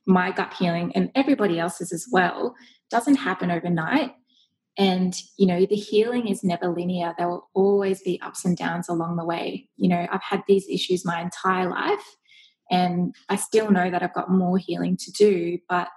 my 0.07 0.33
gut 0.33 0.55
healing 0.55 0.93
and 0.95 1.11
everybody 1.14 1.59
else's 1.59 1.93
as 1.93 2.07
well 2.11 2.55
doesn't 2.90 3.17
happen 3.17 3.50
overnight. 3.50 4.12
And, 4.79 5.14
you 5.37 5.47
know, 5.47 5.67
the 5.67 5.76
healing 5.76 6.29
is 6.29 6.43
never 6.43 6.69
linear. 6.69 7.14
There 7.17 7.29
will 7.29 7.49
always 7.55 8.02
be 8.02 8.21
ups 8.23 8.45
and 8.45 8.57
downs 8.57 8.88
along 8.88 9.17
the 9.17 9.25
way. 9.25 9.69
You 9.76 9.88
know, 9.88 10.07
I've 10.11 10.23
had 10.23 10.43
these 10.49 10.67
issues 10.69 11.05
my 11.05 11.21
entire 11.21 11.69
life, 11.69 12.17
and 12.71 13.14
I 13.29 13.37
still 13.37 13.71
know 13.71 13.90
that 13.90 14.02
I've 14.02 14.14
got 14.14 14.31
more 14.31 14.59
healing 14.59 14.97
to 14.97 15.12
do. 15.12 15.59
But 15.69 15.88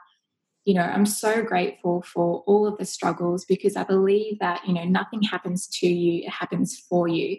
you 0.65 0.73
know, 0.73 0.81
I'm 0.81 1.05
so 1.05 1.43
grateful 1.43 2.01
for 2.01 2.43
all 2.47 2.65
of 2.67 2.77
the 2.77 2.85
struggles 2.85 3.45
because 3.45 3.75
I 3.75 3.83
believe 3.83 4.39
that, 4.39 4.61
you 4.65 4.73
know, 4.73 4.85
nothing 4.85 5.21
happens 5.21 5.67
to 5.79 5.87
you, 5.87 6.23
it 6.25 6.29
happens 6.29 6.79
for 6.89 7.07
you. 7.07 7.37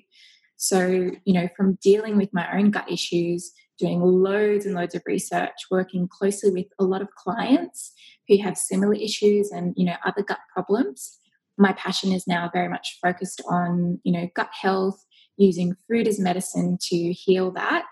So, 0.56 0.86
you 1.24 1.32
know, 1.32 1.48
from 1.56 1.78
dealing 1.82 2.16
with 2.16 2.28
my 2.32 2.46
own 2.56 2.70
gut 2.70 2.90
issues, 2.90 3.52
doing 3.78 4.00
loads 4.00 4.66
and 4.66 4.74
loads 4.74 4.94
of 4.94 5.02
research, 5.06 5.52
working 5.70 6.06
closely 6.06 6.50
with 6.50 6.66
a 6.78 6.84
lot 6.84 7.02
of 7.02 7.08
clients 7.16 7.92
who 8.28 8.38
have 8.42 8.56
similar 8.56 8.94
issues 8.94 9.50
and, 9.50 9.74
you 9.76 9.86
know, 9.86 9.96
other 10.04 10.22
gut 10.22 10.38
problems, 10.52 11.18
my 11.56 11.72
passion 11.72 12.12
is 12.12 12.26
now 12.26 12.50
very 12.52 12.68
much 12.68 12.98
focused 13.02 13.40
on, 13.48 14.00
you 14.04 14.12
know, 14.12 14.28
gut 14.34 14.50
health, 14.52 15.04
using 15.36 15.76
food 15.88 16.06
as 16.06 16.20
medicine 16.20 16.78
to 16.80 17.12
heal 17.12 17.50
that. 17.52 17.84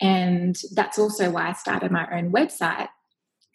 And 0.00 0.56
that's 0.74 0.98
also 0.98 1.30
why 1.30 1.48
I 1.48 1.52
started 1.52 1.90
my 1.90 2.06
own 2.12 2.32
website 2.32 2.88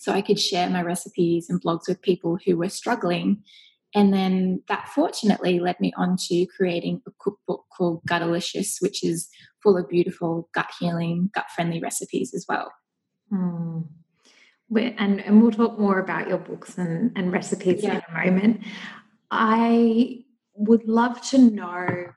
so 0.04 0.12
I 0.12 0.22
could 0.22 0.38
share 0.38 0.70
my 0.70 0.82
recipes 0.82 1.50
and 1.50 1.62
blogs 1.62 1.88
with 1.88 2.02
people 2.02 2.38
who 2.46 2.58
were 2.58 2.68
struggling. 2.68 3.42
And 3.96 4.14
then 4.14 4.62
that 4.68 4.90
fortunately 4.90 5.62
led 5.62 5.80
me 5.80 5.94
on 5.96 6.18
to 6.28 6.46
creating 6.58 7.02
a 7.08 7.12
cookbook 7.20 7.64
called 7.76 8.02
Gutalicious, 8.06 8.82
which 8.82 9.02
is 9.02 9.30
full 9.62 9.78
of 9.78 9.88
beautiful 9.88 10.50
gut 10.54 10.70
healing, 10.78 11.30
gut 11.34 11.46
friendly 11.56 11.80
recipes 11.80 12.34
as 12.34 12.46
well. 12.50 12.74
Mm. 13.32 13.86
And, 14.76 15.22
and 15.22 15.42
we'll 15.42 15.52
talk 15.52 15.80
more 15.80 16.00
about 16.00 16.28
your 16.28 16.40
books 16.40 16.78
and, 16.78 17.14
and 17.16 17.32
recipes 17.32 17.82
yeah. 17.82 17.94
in 17.96 18.02
a 18.10 18.26
moment. 18.26 18.62
I 19.32 20.26
would 20.56 20.86
love 20.86 21.22
to 21.30 21.38
know 21.38 22.08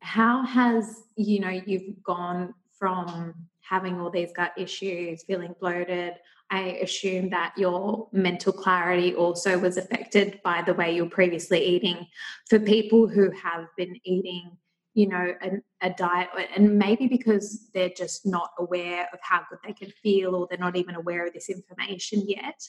how 0.00 0.42
has, 0.44 1.04
you 1.14 1.38
know, 1.38 1.50
you've 1.50 2.02
gone 2.02 2.52
from 2.76 3.34
having 3.60 4.00
all 4.00 4.10
these 4.10 4.32
gut 4.34 4.50
issues, 4.56 5.22
feeling 5.22 5.54
bloated, 5.60 6.14
I 6.50 6.78
assume 6.82 7.30
that 7.30 7.52
your 7.56 8.08
mental 8.12 8.52
clarity 8.52 9.14
also 9.14 9.58
was 9.58 9.76
affected 9.76 10.40
by 10.42 10.62
the 10.62 10.74
way 10.74 10.94
you're 10.94 11.10
previously 11.10 11.62
eating. 11.64 12.06
For 12.48 12.58
people 12.58 13.06
who 13.06 13.30
have 13.32 13.66
been 13.76 13.96
eating, 14.04 14.56
you 14.94 15.08
know, 15.08 15.34
a, 15.42 15.50
a 15.86 15.90
diet, 15.90 16.28
and 16.56 16.78
maybe 16.78 17.06
because 17.06 17.68
they're 17.74 17.90
just 17.90 18.24
not 18.24 18.50
aware 18.58 19.08
of 19.12 19.18
how 19.22 19.42
good 19.50 19.58
they 19.64 19.74
can 19.74 19.90
feel 20.02 20.34
or 20.34 20.46
they're 20.48 20.58
not 20.58 20.76
even 20.76 20.94
aware 20.94 21.26
of 21.26 21.34
this 21.34 21.50
information 21.50 22.24
yet, 22.26 22.60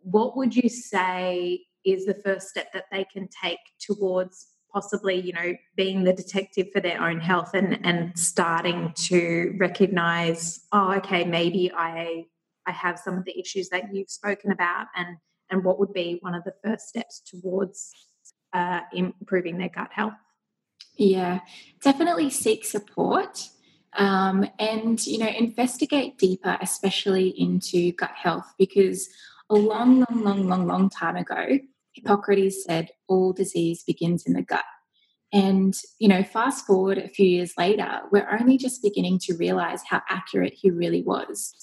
what 0.00 0.36
would 0.36 0.56
you 0.56 0.68
say 0.68 1.60
is 1.84 2.06
the 2.06 2.20
first 2.24 2.48
step 2.48 2.72
that 2.72 2.84
they 2.90 3.04
can 3.04 3.28
take 3.42 3.58
towards 3.80 4.48
possibly 4.72 5.18
you 5.18 5.32
know 5.32 5.54
being 5.76 6.04
the 6.04 6.12
detective 6.12 6.66
for 6.72 6.80
their 6.80 7.02
own 7.02 7.18
health 7.20 7.54
and 7.54 7.78
and 7.86 8.16
starting 8.18 8.92
to 8.94 9.56
recognize 9.58 10.60
oh 10.72 10.92
okay 10.92 11.24
maybe 11.24 11.72
i 11.74 12.24
i 12.68 12.72
have 12.72 12.98
some 12.98 13.16
of 13.18 13.24
the 13.24 13.38
issues 13.38 13.68
that 13.68 13.84
you've 13.92 14.10
spoken 14.10 14.52
about 14.52 14.86
and 14.96 15.16
and 15.50 15.64
what 15.64 15.78
would 15.78 15.92
be 15.92 16.18
one 16.20 16.34
of 16.34 16.44
the 16.44 16.54
first 16.64 16.88
steps 16.88 17.22
towards 17.26 17.92
uh, 18.52 18.80
improving 18.92 19.58
their 19.58 19.68
gut 19.68 19.90
health 19.92 20.14
yeah 20.96 21.40
definitely 21.82 22.30
seek 22.30 22.64
support 22.64 23.48
um, 23.96 24.46
and 24.58 25.06
you 25.06 25.18
know 25.18 25.28
investigate 25.28 26.18
deeper 26.18 26.56
especially 26.60 27.28
into 27.40 27.92
gut 27.92 28.14
health 28.14 28.54
because 28.58 29.08
a 29.50 29.54
long 29.54 30.04
long 30.10 30.22
long 30.22 30.48
long 30.48 30.66
long 30.66 30.90
time 30.90 31.16
ago 31.16 31.58
Hippocrates 31.98 32.64
said 32.64 32.90
all 33.08 33.32
disease 33.32 33.82
begins 33.84 34.24
in 34.26 34.34
the 34.34 34.42
gut. 34.42 34.64
And, 35.32 35.74
you 35.98 36.08
know, 36.08 36.22
fast 36.22 36.66
forward 36.66 36.98
a 36.98 37.08
few 37.08 37.26
years 37.26 37.52
later, 37.58 38.00
we're 38.10 38.28
only 38.40 38.56
just 38.56 38.82
beginning 38.82 39.18
to 39.24 39.36
realize 39.36 39.82
how 39.86 40.00
accurate 40.08 40.54
he 40.54 40.70
really 40.70 41.02
was. 41.02 41.54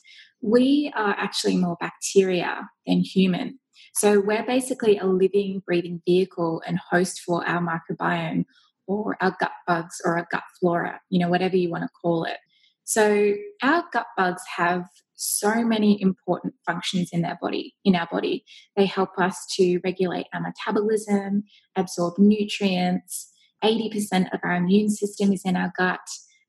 We 0.41 0.91
are 0.95 1.15
actually 1.17 1.57
more 1.57 1.77
bacteria 1.79 2.69
than 2.85 2.99
human. 2.99 3.59
So 3.93 4.19
we're 4.19 4.45
basically 4.45 4.97
a 4.97 5.05
living, 5.05 5.61
breathing 5.65 6.01
vehicle 6.05 6.61
and 6.67 6.79
host 6.91 7.21
for 7.25 7.47
our 7.47 7.61
microbiome 7.61 8.45
or 8.87 9.17
our 9.21 9.35
gut 9.39 9.51
bugs 9.65 10.01
or 10.03 10.17
our 10.17 10.27
gut 10.31 10.43
flora, 10.59 10.99
you 11.09 11.19
know, 11.19 11.29
whatever 11.29 11.55
you 11.55 11.69
want 11.69 11.83
to 11.83 11.89
call 12.01 12.25
it. 12.25 12.37
So 12.83 13.33
our 13.63 13.83
gut 13.91 14.05
bugs 14.17 14.43
have 14.57 14.85
so 15.15 15.63
many 15.63 15.99
important 16.01 16.53
functions 16.65 17.09
in 17.11 17.21
their 17.21 17.37
body 17.41 17.73
in 17.85 17.95
our 17.95 18.07
body 18.11 18.43
they 18.75 18.85
help 18.85 19.17
us 19.17 19.45
to 19.49 19.79
regulate 19.83 20.27
our 20.33 20.41
metabolism 20.41 21.43
absorb 21.77 22.13
nutrients 22.17 23.31
80% 23.63 24.33
of 24.33 24.41
our 24.43 24.55
immune 24.55 24.89
system 24.89 25.31
is 25.31 25.41
in 25.45 25.55
our 25.55 25.71
gut 25.77 26.01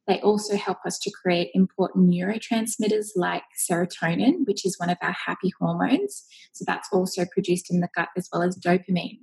they 0.06 0.20
also 0.20 0.56
help 0.56 0.78
us 0.86 0.98
to 1.00 1.10
create 1.10 1.50
important 1.54 2.08
neurotransmitters 2.10 3.08
like 3.16 3.42
serotonin 3.68 4.46
which 4.46 4.64
is 4.64 4.78
one 4.78 4.90
of 4.90 4.98
our 5.02 5.12
happy 5.12 5.52
hormones. 5.60 6.24
So 6.52 6.64
that's 6.66 6.88
also 6.92 7.24
produced 7.32 7.70
in 7.70 7.80
the 7.80 7.88
gut 7.94 8.08
as 8.16 8.28
well 8.32 8.42
as 8.42 8.58
dopamine. 8.58 9.18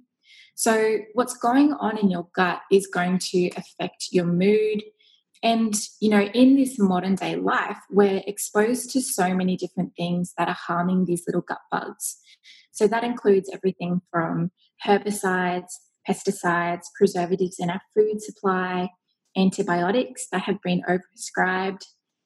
So 0.56 1.00
what's 1.14 1.36
going 1.36 1.74
on 1.74 1.98
in 1.98 2.12
your 2.12 2.28
gut 2.36 2.62
is 2.72 2.88
going 2.88 3.20
to 3.32 3.50
affect 3.58 4.10
your 4.12 4.26
mood. 4.26 4.84
And, 5.42 5.74
you 6.00 6.10
know, 6.10 6.22
in 6.22 6.56
this 6.56 6.80
modern 6.80 7.16
day 7.16 7.36
life, 7.36 7.80
we're 7.90 8.22
exposed 8.28 8.92
to 8.92 9.02
so 9.02 9.34
many 9.34 9.58
different 9.58 9.94
things 9.98 10.34
that 10.38 10.48
are 10.48 10.58
harming 10.68 11.06
these 11.06 11.24
little 11.28 11.42
gut 11.42 11.60
bugs. 11.72 12.18
So 12.72 12.88
that 12.88 13.04
includes 13.04 13.50
everything 13.52 14.02
from 14.12 14.52
herbicides, 14.86 15.74
pesticides, 16.08 16.86
preservatives 16.98 17.58
in 17.60 17.70
our 17.70 17.82
food 17.94 18.22
supply, 18.22 18.90
antibiotics 19.38 20.28
that 20.32 20.44
have 20.44 20.62
been 20.62 20.82
overprescribed. 20.88 21.84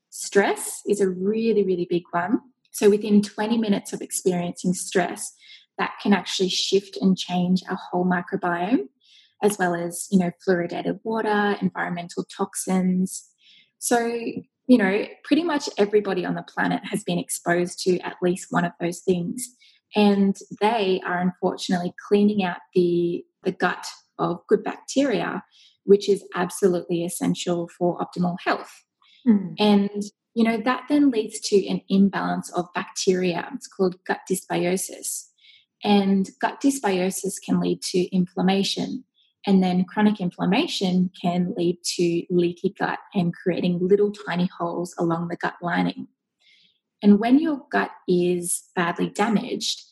Stress 0.09 0.81
is 0.87 1.01
a 1.01 1.09
really, 1.09 1.63
really 1.63 1.87
big 1.89 2.03
one. 2.11 2.39
So 2.71 2.89
within 2.89 3.21
20 3.21 3.57
minutes 3.57 3.93
of 3.93 4.01
experiencing 4.01 4.73
stress, 4.73 5.33
that 5.77 5.93
can 6.01 6.13
actually 6.13 6.49
shift 6.49 6.97
and 6.99 7.17
change 7.17 7.61
our 7.69 7.77
whole 7.91 8.05
microbiome 8.05 8.87
as 9.43 9.57
well 9.57 9.75
as, 9.75 10.07
you 10.11 10.19
know, 10.19 10.31
fluoridated 10.47 10.99
water, 11.03 11.55
environmental 11.61 12.25
toxins. 12.35 13.27
So, 13.79 14.07
you 14.07 14.77
know, 14.77 15.05
pretty 15.23 15.43
much 15.43 15.69
everybody 15.77 16.25
on 16.25 16.35
the 16.35 16.43
planet 16.43 16.81
has 16.85 17.03
been 17.03 17.19
exposed 17.19 17.79
to 17.83 17.99
at 17.99 18.17
least 18.21 18.47
one 18.49 18.65
of 18.65 18.71
those 18.79 18.99
things. 18.99 19.47
And 19.95 20.35
they 20.59 21.01
are 21.05 21.19
unfortunately 21.19 21.93
cleaning 22.07 22.43
out 22.43 22.57
the, 22.73 23.23
the 23.43 23.51
gut 23.51 23.85
of 24.19 24.39
good 24.47 24.63
bacteria, 24.63 25.43
which 25.87 26.07
is 26.07 26.23
absolutely 26.35 27.03
essential 27.03 27.67
for 27.77 27.97
optimal 27.97 28.37
health. 28.45 28.83
Mm. 29.27 29.55
And 29.59 30.03
you 30.35 30.43
know 30.43 30.57
that 30.57 30.83
then 30.87 31.09
leads 31.09 31.39
to 31.39 31.67
an 31.67 31.81
imbalance 31.89 32.51
of 32.51 32.67
bacteria 32.75 33.49
it's 33.55 33.67
called 33.67 33.95
gut 34.05 34.19
dysbiosis 34.29 35.23
and 35.83 36.29
gut 36.39 36.61
dysbiosis 36.61 37.41
can 37.43 37.59
lead 37.59 37.81
to 37.81 38.15
inflammation 38.15 39.03
and 39.47 39.63
then 39.63 39.85
chronic 39.85 40.19
inflammation 40.19 41.09
can 41.21 41.53
lead 41.57 41.77
to 41.95 42.23
leaky 42.29 42.75
gut 42.77 42.99
and 43.13 43.33
creating 43.33 43.79
little 43.81 44.11
tiny 44.11 44.49
holes 44.59 44.93
along 44.99 45.29
the 45.29 45.37
gut 45.37 45.55
lining. 45.61 46.07
And 47.01 47.17
when 47.17 47.39
your 47.39 47.61
gut 47.71 47.91
is 48.09 48.65
badly 48.75 49.09
damaged, 49.09 49.83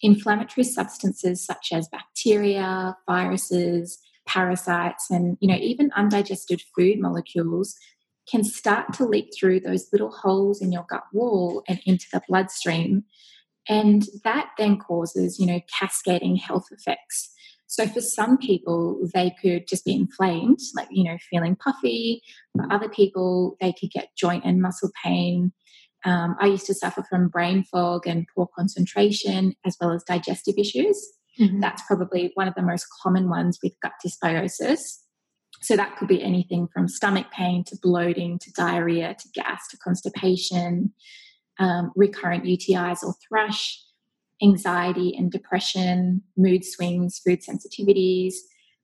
inflammatory 0.00 0.64
substances 0.64 1.44
such 1.44 1.72
as 1.72 1.88
bacteria, 1.88 2.96
viruses, 3.06 3.98
parasites, 4.26 5.10
and 5.10 5.36
you 5.40 5.48
know, 5.48 5.56
even 5.56 5.90
undigested 5.96 6.62
food 6.76 6.98
molecules 7.00 7.76
can 8.30 8.44
start 8.44 8.92
to 8.94 9.04
leak 9.04 9.30
through 9.36 9.60
those 9.60 9.88
little 9.92 10.10
holes 10.10 10.62
in 10.62 10.72
your 10.72 10.86
gut 10.88 11.04
wall 11.12 11.62
and 11.68 11.80
into 11.84 12.06
the 12.12 12.22
bloodstream. 12.28 13.04
And 13.68 14.06
that 14.24 14.50
then 14.58 14.78
causes, 14.78 15.38
you 15.38 15.46
know, 15.46 15.60
cascading 15.78 16.36
health 16.36 16.66
effects. 16.70 17.32
So 17.66 17.86
for 17.86 18.00
some 18.00 18.36
people, 18.36 19.08
they 19.14 19.34
could 19.40 19.66
just 19.66 19.84
be 19.84 19.94
inflamed, 19.94 20.58
like, 20.74 20.88
you 20.90 21.04
know, 21.04 21.16
feeling 21.30 21.56
puffy. 21.56 22.20
For 22.54 22.70
other 22.70 22.88
people, 22.88 23.56
they 23.60 23.72
could 23.72 23.90
get 23.90 24.14
joint 24.16 24.44
and 24.44 24.60
muscle 24.60 24.90
pain. 25.02 25.52
Um, 26.04 26.36
I 26.40 26.46
used 26.46 26.66
to 26.66 26.74
suffer 26.74 27.02
from 27.08 27.28
brain 27.28 27.64
fog 27.64 28.06
and 28.06 28.26
poor 28.34 28.48
concentration, 28.54 29.54
as 29.64 29.76
well 29.80 29.92
as 29.92 30.02
digestive 30.04 30.56
issues. 30.58 31.12
Mm-hmm. 31.40 31.60
That's 31.60 31.82
probably 31.86 32.30
one 32.34 32.48
of 32.48 32.54
the 32.54 32.62
most 32.62 32.86
common 33.02 33.28
ones 33.28 33.58
with 33.62 33.72
gut 33.82 33.92
dysbiosis. 34.04 34.98
So 35.60 35.76
that 35.76 35.96
could 35.96 36.08
be 36.08 36.22
anything 36.22 36.68
from 36.72 36.88
stomach 36.88 37.26
pain 37.30 37.64
to 37.64 37.76
bloating 37.80 38.38
to 38.40 38.52
diarrhea 38.52 39.14
to 39.18 39.28
gas 39.34 39.68
to 39.68 39.76
constipation, 39.78 40.92
um, 41.58 41.92
recurrent 41.94 42.44
UTIs 42.44 43.02
or 43.02 43.14
thrush 43.28 43.78
anxiety 44.42 45.14
and 45.16 45.30
depression, 45.30 46.22
mood 46.36 46.64
swings, 46.64 47.20
food 47.24 47.40
sensitivities, 47.42 48.34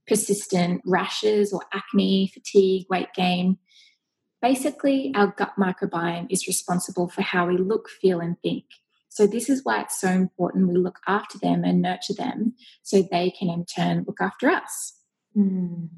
persistent 0.07 0.81
rashes 0.87 1.53
or 1.53 1.63
acne, 1.73 2.31
fatigue, 2.33 2.87
weight 2.89 3.13
gain. 3.15 3.59
Basically, 4.41 5.13
our 5.17 5.35
gut 5.37 5.53
microbiome 5.59 6.29
is 6.31 6.47
responsible 6.47 7.09
for 7.09 7.23
how 7.23 7.49
we 7.49 7.57
look, 7.57 7.89
feel, 7.89 8.21
and 8.21 8.41
think. 8.41 8.65
So, 9.09 9.27
this 9.27 9.49
is 9.49 9.65
why 9.65 9.83
it's 9.83 10.01
so 10.01 10.09
important 10.09 10.69
we 10.69 10.77
look 10.77 10.99
after 11.07 11.39
them 11.39 11.65
and 11.65 11.83
nurture 11.83 12.15
them 12.15 12.55
so 12.83 13.03
they 13.03 13.31
can 13.31 13.49
in 13.49 13.65
turn 13.65 14.05
look 14.07 14.21
after 14.21 14.49
us. 14.49 14.95
Mm. 15.37 15.89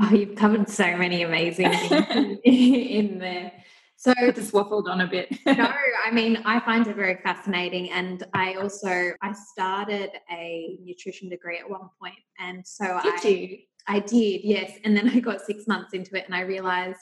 Oh, 0.00 0.14
you've 0.14 0.36
covered 0.36 0.68
so 0.68 0.96
many 0.96 1.22
amazing 1.22 1.70
things 1.70 2.38
in 2.44 3.18
there. 3.18 3.52
So 3.96 4.14
I 4.16 4.30
just 4.30 4.52
waffled 4.52 4.88
on 4.88 5.00
a 5.00 5.08
bit. 5.08 5.28
no, 5.44 5.72
I 6.06 6.12
mean 6.12 6.40
I 6.44 6.60
find 6.60 6.86
it 6.86 6.94
very 6.94 7.18
fascinating, 7.24 7.90
and 7.90 8.24
I 8.32 8.54
also 8.54 9.12
I 9.20 9.32
started 9.32 10.10
a 10.30 10.78
nutrition 10.84 11.28
degree 11.28 11.58
at 11.58 11.68
one 11.68 11.88
point, 12.00 12.14
and 12.38 12.64
so 12.64 13.00
did 13.02 13.14
I 13.24 13.28
you? 13.28 13.58
I 13.88 13.98
did 13.98 14.42
yes, 14.44 14.70
and 14.84 14.96
then 14.96 15.08
I 15.08 15.18
got 15.18 15.40
six 15.40 15.66
months 15.66 15.94
into 15.94 16.16
it, 16.16 16.26
and 16.26 16.34
I 16.34 16.42
realized 16.42 17.00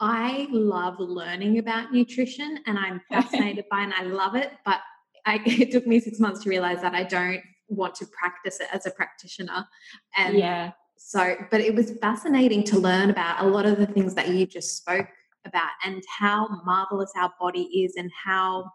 I 0.00 0.48
love 0.50 0.96
learning 0.98 1.58
about 1.58 1.92
nutrition, 1.92 2.58
and 2.66 2.78
I'm 2.78 3.00
fascinated 3.10 3.64
by, 3.70 3.80
and 3.80 3.94
I 3.94 4.02
love 4.02 4.34
it, 4.34 4.52
but 4.64 4.80
I, 5.26 5.40
it 5.46 5.72
took 5.72 5.86
me 5.86 6.00
six 6.00 6.20
months 6.20 6.42
to 6.44 6.50
realize 6.50 6.80
that 6.82 6.94
I 6.94 7.04
don't 7.04 7.42
want 7.68 7.94
to 7.96 8.06
practice 8.06 8.60
it 8.60 8.68
as 8.72 8.86
a 8.86 8.90
practitioner, 8.90 9.66
and 10.16 10.36
yeah. 10.36 10.72
So, 10.96 11.36
but 11.50 11.60
it 11.60 11.74
was 11.74 11.92
fascinating 12.00 12.64
to 12.64 12.78
learn 12.78 13.10
about 13.10 13.44
a 13.44 13.48
lot 13.48 13.66
of 13.66 13.76
the 13.76 13.86
things 13.86 14.14
that 14.14 14.28
you 14.28 14.46
just 14.46 14.76
spoke 14.76 15.08
about 15.44 15.70
and 15.84 16.02
how 16.18 16.48
marvelous 16.64 17.12
our 17.16 17.32
body 17.38 17.62
is 17.62 17.94
and 17.96 18.10
how 18.24 18.70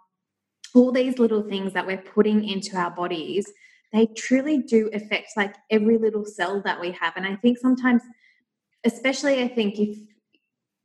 all 0.76 0.92
these 0.92 1.18
little 1.18 1.42
things 1.42 1.74
that 1.74 1.88
we're 1.88 1.98
putting 1.98 2.48
into 2.48 2.78
our 2.78 2.92
bodies 2.92 3.52
they 3.92 4.06
truly 4.06 4.60
do 4.60 4.90
affect 4.94 5.30
like 5.36 5.56
every 5.72 5.98
little 5.98 6.26
cell 6.26 6.62
that 6.62 6.80
we 6.80 6.92
have 6.92 7.14
and 7.16 7.26
i 7.26 7.36
think 7.38 7.58
sometimes 7.58 8.04
especially 8.86 9.42
i 9.42 9.48
think 9.48 9.80
if 9.80 9.98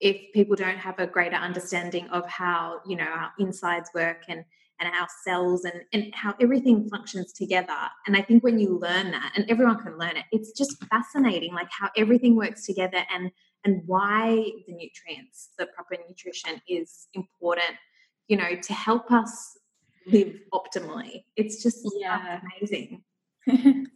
if 0.05 0.33
people 0.33 0.55
don't 0.55 0.79
have 0.79 0.99
a 1.01 1.07
greater 1.07 1.37
understanding 1.37 2.07
of 2.09 2.25
how 2.29 2.81
you 2.87 2.97
know 2.97 3.05
our 3.05 3.33
insides 3.39 3.91
work 3.95 4.23
and 4.29 4.45
and 4.81 4.89
our 4.95 5.09
cells 5.25 5.65
and 5.65 5.81
and 5.93 6.15
how 6.15 6.35
everything 6.41 6.89
functions 6.89 7.33
together 7.33 7.81
and 8.07 8.17
i 8.17 8.23
think 8.23 8.45
when 8.45 8.59
you 8.59 8.79
learn 8.79 9.11
that 9.11 9.33
and 9.35 9.45
everyone 9.49 9.79
can 9.83 9.99
learn 9.99 10.17
it 10.17 10.25
it's 10.33 10.53
just 10.53 10.83
fascinating 10.87 11.53
like 11.55 11.69
how 11.71 11.89
everything 11.97 12.37
works 12.37 12.67
together 12.67 13.03
and 13.13 13.31
and 13.65 13.83
why 13.87 14.51
the 14.67 14.73
nutrients, 14.73 15.51
the 15.59 15.67
proper 15.67 15.97
nutrition 16.09 16.61
is 16.69 17.09
important, 17.15 17.77
you 18.29 18.37
know, 18.37 18.55
to 18.63 18.73
help 18.73 19.11
us 19.11 19.59
live 20.07 20.35
optimally. 20.53 21.25
It's 21.37 21.63
just 21.63 21.79
yeah. 21.99 22.41
amazing. 22.61 23.03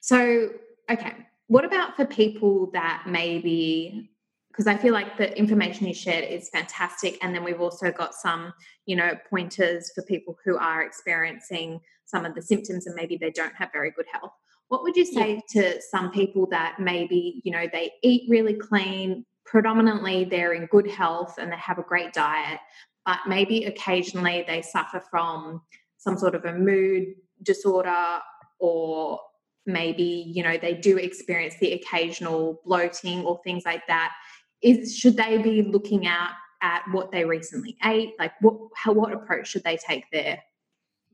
so, 0.00 0.50
okay, 0.90 1.12
what 1.48 1.64
about 1.64 1.96
for 1.96 2.04
people 2.04 2.70
that 2.72 3.04
maybe 3.06 4.10
because 4.50 4.66
I 4.66 4.76
feel 4.76 4.92
like 4.92 5.16
the 5.16 5.36
information 5.38 5.86
you 5.86 5.94
shared 5.94 6.24
is 6.24 6.48
fantastic. 6.48 7.16
And 7.22 7.34
then 7.34 7.44
we've 7.44 7.60
also 7.60 7.92
got 7.92 8.14
some, 8.14 8.52
you 8.86 8.96
know, 8.96 9.12
pointers 9.30 9.92
for 9.94 10.02
people 10.02 10.36
who 10.44 10.56
are 10.56 10.82
experiencing 10.82 11.80
some 12.04 12.24
of 12.24 12.34
the 12.34 12.42
symptoms 12.42 12.86
and 12.86 12.96
maybe 12.96 13.16
they 13.16 13.30
don't 13.30 13.54
have 13.54 13.70
very 13.72 13.92
good 13.92 14.06
health. 14.12 14.32
What 14.68 14.82
would 14.82 14.96
you 14.96 15.06
say 15.06 15.42
yeah. 15.54 15.62
to 15.62 15.82
some 15.82 16.10
people 16.10 16.46
that 16.50 16.76
maybe, 16.80 17.40
you 17.44 17.52
know, 17.52 17.66
they 17.72 17.92
eat 18.02 18.28
really 18.28 18.54
clean, 18.54 19.24
predominantly 19.46 20.24
they're 20.24 20.52
in 20.52 20.66
good 20.66 20.90
health 20.90 21.36
and 21.38 21.52
they 21.52 21.56
have 21.56 21.78
a 21.78 21.82
great 21.82 22.12
diet, 22.12 22.58
but 23.06 23.20
maybe 23.26 23.64
occasionally 23.64 24.44
they 24.46 24.60
suffer 24.60 25.02
from 25.10 25.62
some 25.98 26.18
sort 26.18 26.34
of 26.34 26.44
a 26.44 26.52
mood 26.52 27.14
disorder 27.42 28.18
or 28.58 29.20
maybe 29.66 30.24
you 30.34 30.42
know 30.42 30.56
they 30.56 30.74
do 30.74 30.96
experience 30.96 31.54
the 31.60 31.74
occasional 31.74 32.60
bloating 32.64 33.20
or 33.24 33.38
things 33.44 33.64
like 33.66 33.86
that 33.86 34.12
is 34.62 34.96
should 34.96 35.16
they 35.16 35.38
be 35.38 35.62
looking 35.62 36.06
out 36.06 36.32
at 36.62 36.82
what 36.90 37.12
they 37.12 37.24
recently 37.24 37.76
ate? 37.84 38.14
Like 38.18 38.32
what 38.40 38.56
how 38.74 38.92
what 38.92 39.12
approach 39.12 39.48
should 39.48 39.64
they 39.64 39.76
take 39.76 40.04
there? 40.12 40.42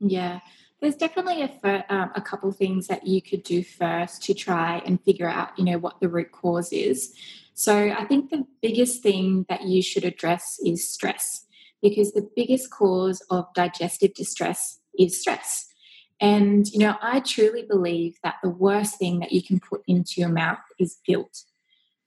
Yeah. 0.00 0.40
There's 0.80 0.96
definitely 0.96 1.42
a, 1.42 1.84
um, 1.88 2.10
a 2.14 2.20
couple 2.20 2.50
things 2.52 2.88
that 2.88 3.06
you 3.06 3.22
could 3.22 3.42
do 3.42 3.64
first 3.64 4.22
to 4.24 4.34
try 4.34 4.82
and 4.84 5.00
figure 5.02 5.28
out 5.28 5.58
you 5.58 5.64
know 5.64 5.78
what 5.78 6.00
the 6.00 6.08
root 6.08 6.32
cause 6.32 6.72
is. 6.72 7.14
So 7.56 7.94
i 7.96 8.04
think 8.04 8.30
the 8.30 8.44
biggest 8.62 9.02
thing 9.02 9.46
that 9.48 9.62
you 9.62 9.80
should 9.80 10.04
address 10.04 10.58
is 10.64 10.90
stress 10.90 11.46
because 11.80 12.12
the 12.12 12.28
biggest 12.34 12.70
cause 12.70 13.22
of 13.30 13.46
digestive 13.54 14.14
distress 14.14 14.80
is 14.98 15.20
stress. 15.20 15.66
And 16.20 16.66
you 16.72 16.78
know 16.78 16.96
i 17.02 17.20
truly 17.20 17.62
believe 17.62 18.16
that 18.22 18.36
the 18.42 18.48
worst 18.48 18.98
thing 18.98 19.18
that 19.20 19.32
you 19.32 19.42
can 19.42 19.60
put 19.60 19.82
into 19.86 20.20
your 20.20 20.30
mouth 20.30 20.64
is 20.78 20.98
guilt 21.06 21.44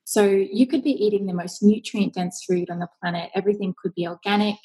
so 0.08 0.24
you 0.24 0.66
could 0.66 0.84
be 0.84 0.92
eating 0.92 1.26
the 1.26 1.34
most 1.34 1.62
nutrient 1.62 2.14
dense 2.14 2.42
food 2.48 2.70
on 2.70 2.80
the 2.80 2.88
planet. 3.02 3.30
Everything 3.36 3.74
could 3.78 3.94
be 3.94 4.08
organic, 4.08 4.56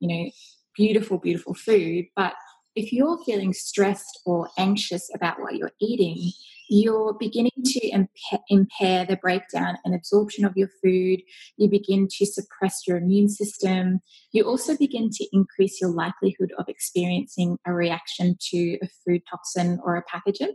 you 0.00 0.08
know, 0.08 0.30
beautiful, 0.74 1.18
beautiful 1.18 1.52
food. 1.52 2.06
But 2.16 2.32
if 2.74 2.94
you're 2.94 3.22
feeling 3.26 3.52
stressed 3.52 4.18
or 4.24 4.48
anxious 4.56 5.10
about 5.14 5.38
what 5.38 5.56
you're 5.56 5.72
eating, 5.82 6.32
you're 6.70 7.12
beginning 7.12 7.52
to 7.62 8.06
impair 8.48 9.04
the 9.04 9.18
breakdown 9.20 9.76
and 9.84 9.94
absorption 9.94 10.46
of 10.46 10.56
your 10.56 10.70
food. 10.82 11.20
You 11.58 11.68
begin 11.68 12.08
to 12.12 12.24
suppress 12.24 12.80
your 12.86 12.96
immune 12.96 13.28
system. 13.28 14.00
You 14.32 14.44
also 14.44 14.78
begin 14.78 15.10
to 15.10 15.26
increase 15.30 15.78
your 15.78 15.90
likelihood 15.90 16.52
of 16.56 16.70
experiencing 16.70 17.58
a 17.66 17.74
reaction 17.74 18.38
to 18.50 18.78
a 18.82 18.88
food 19.04 19.20
toxin 19.30 19.78
or 19.84 19.96
a 19.96 20.04
pathogen. 20.04 20.52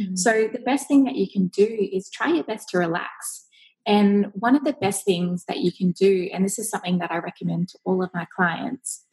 Mm-hmm. 0.00 0.16
So, 0.16 0.48
the 0.50 0.60
best 0.60 0.88
thing 0.88 1.04
that 1.04 1.16
you 1.16 1.30
can 1.30 1.48
do 1.48 1.66
is 1.92 2.08
try 2.08 2.32
your 2.32 2.44
best 2.44 2.70
to 2.70 2.78
relax. 2.78 3.44
And 3.86 4.32
one 4.34 4.56
of 4.56 4.64
the 4.64 4.72
best 4.72 5.04
things 5.04 5.44
that 5.46 5.58
you 5.58 5.70
can 5.70 5.92
do, 5.92 6.28
and 6.32 6.44
this 6.44 6.58
is 6.58 6.70
something 6.70 6.98
that 6.98 7.12
I 7.12 7.18
recommend 7.18 7.68
to 7.70 7.78
all 7.84 8.02
of 8.02 8.10
my 8.14 8.26
clients, 8.34 9.04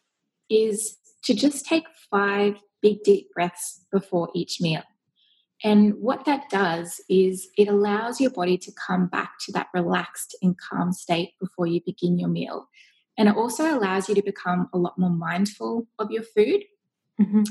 is 0.49 0.97
to 1.23 1.33
just 1.33 1.65
take 1.65 1.85
five 2.09 2.55
big 2.81 3.03
deep 3.03 3.31
breaths 3.33 3.85
before 3.91 4.29
each 4.33 4.59
meal. 4.61 4.83
And 5.63 5.95
what 5.95 6.25
that 6.25 6.49
does 6.49 6.99
is 7.09 7.49
it 7.57 7.67
allows 7.67 8.19
your 8.19 8.31
body 8.31 8.57
to 8.57 8.71
come 8.71 9.07
back 9.07 9.33
to 9.41 9.51
that 9.51 9.67
relaxed 9.73 10.35
and 10.41 10.57
calm 10.57 10.91
state 10.91 11.33
before 11.39 11.67
you 11.67 11.81
begin 11.85 12.17
your 12.17 12.29
meal. 12.29 12.67
And 13.17 13.29
it 13.29 13.35
also 13.35 13.77
allows 13.77 14.09
you 14.09 14.15
to 14.15 14.23
become 14.23 14.69
a 14.73 14.77
lot 14.77 14.97
more 14.97 15.11
mindful 15.11 15.87
of 15.99 16.09
your 16.09 16.23
food. 16.23 16.63
Mm-hmm 17.21 17.43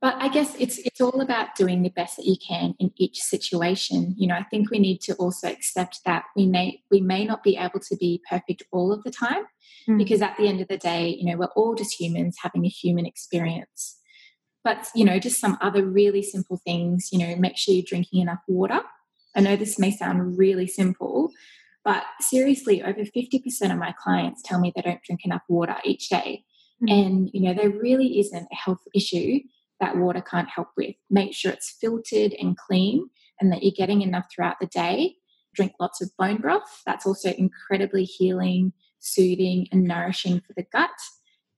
but 0.00 0.14
i 0.18 0.28
guess 0.28 0.54
it's 0.58 0.78
it's 0.78 1.00
all 1.00 1.20
about 1.20 1.54
doing 1.54 1.82
the 1.82 1.90
best 1.90 2.16
that 2.16 2.26
you 2.26 2.36
can 2.46 2.74
in 2.78 2.90
each 2.96 3.20
situation 3.20 4.14
you 4.16 4.26
know 4.26 4.34
i 4.34 4.42
think 4.44 4.70
we 4.70 4.78
need 4.78 5.00
to 5.00 5.14
also 5.14 5.48
accept 5.48 6.00
that 6.04 6.24
we 6.34 6.46
may 6.46 6.80
we 6.90 7.00
may 7.00 7.24
not 7.24 7.42
be 7.42 7.56
able 7.56 7.80
to 7.80 7.96
be 7.96 8.22
perfect 8.28 8.62
all 8.72 8.92
of 8.92 9.02
the 9.04 9.10
time 9.10 9.44
mm. 9.88 9.98
because 9.98 10.22
at 10.22 10.36
the 10.36 10.48
end 10.48 10.60
of 10.60 10.68
the 10.68 10.78
day 10.78 11.08
you 11.08 11.24
know 11.24 11.36
we're 11.36 11.46
all 11.56 11.74
just 11.74 12.00
humans 12.00 12.36
having 12.42 12.64
a 12.64 12.68
human 12.68 13.06
experience 13.06 13.98
but 14.64 14.88
you 14.94 15.04
know 15.04 15.18
just 15.18 15.40
some 15.40 15.56
other 15.60 15.84
really 15.84 16.22
simple 16.22 16.60
things 16.64 17.10
you 17.12 17.18
know 17.18 17.36
make 17.36 17.56
sure 17.56 17.74
you're 17.74 17.84
drinking 17.86 18.20
enough 18.20 18.40
water 18.48 18.80
i 19.34 19.40
know 19.40 19.56
this 19.56 19.78
may 19.78 19.90
sound 19.90 20.38
really 20.38 20.66
simple 20.66 21.30
but 21.84 22.02
seriously 22.20 22.82
over 22.82 23.02
50% 23.02 23.70
of 23.70 23.78
my 23.78 23.94
clients 24.02 24.42
tell 24.42 24.58
me 24.58 24.72
they 24.74 24.82
don't 24.82 25.04
drink 25.04 25.24
enough 25.24 25.42
water 25.48 25.76
each 25.84 26.08
day 26.08 26.44
mm. 26.82 26.90
and 26.90 27.30
you 27.32 27.40
know 27.40 27.54
there 27.54 27.70
really 27.70 28.18
isn't 28.18 28.48
a 28.52 28.54
health 28.54 28.82
issue 28.92 29.38
that 29.80 29.96
water 29.96 30.20
can't 30.20 30.48
help 30.48 30.68
with. 30.76 30.94
Make 31.10 31.34
sure 31.34 31.52
it's 31.52 31.76
filtered 31.80 32.34
and 32.38 32.56
clean 32.56 33.08
and 33.40 33.52
that 33.52 33.62
you're 33.62 33.72
getting 33.76 34.02
enough 34.02 34.26
throughout 34.34 34.56
the 34.60 34.66
day. 34.66 35.16
Drink 35.54 35.72
lots 35.80 36.00
of 36.02 36.10
bone 36.18 36.38
broth. 36.38 36.82
That's 36.84 37.06
also 37.06 37.32
incredibly 37.32 38.04
healing, 38.04 38.72
soothing, 38.98 39.68
and 39.72 39.84
nourishing 39.84 40.40
for 40.40 40.52
the 40.56 40.64
gut. 40.72 40.90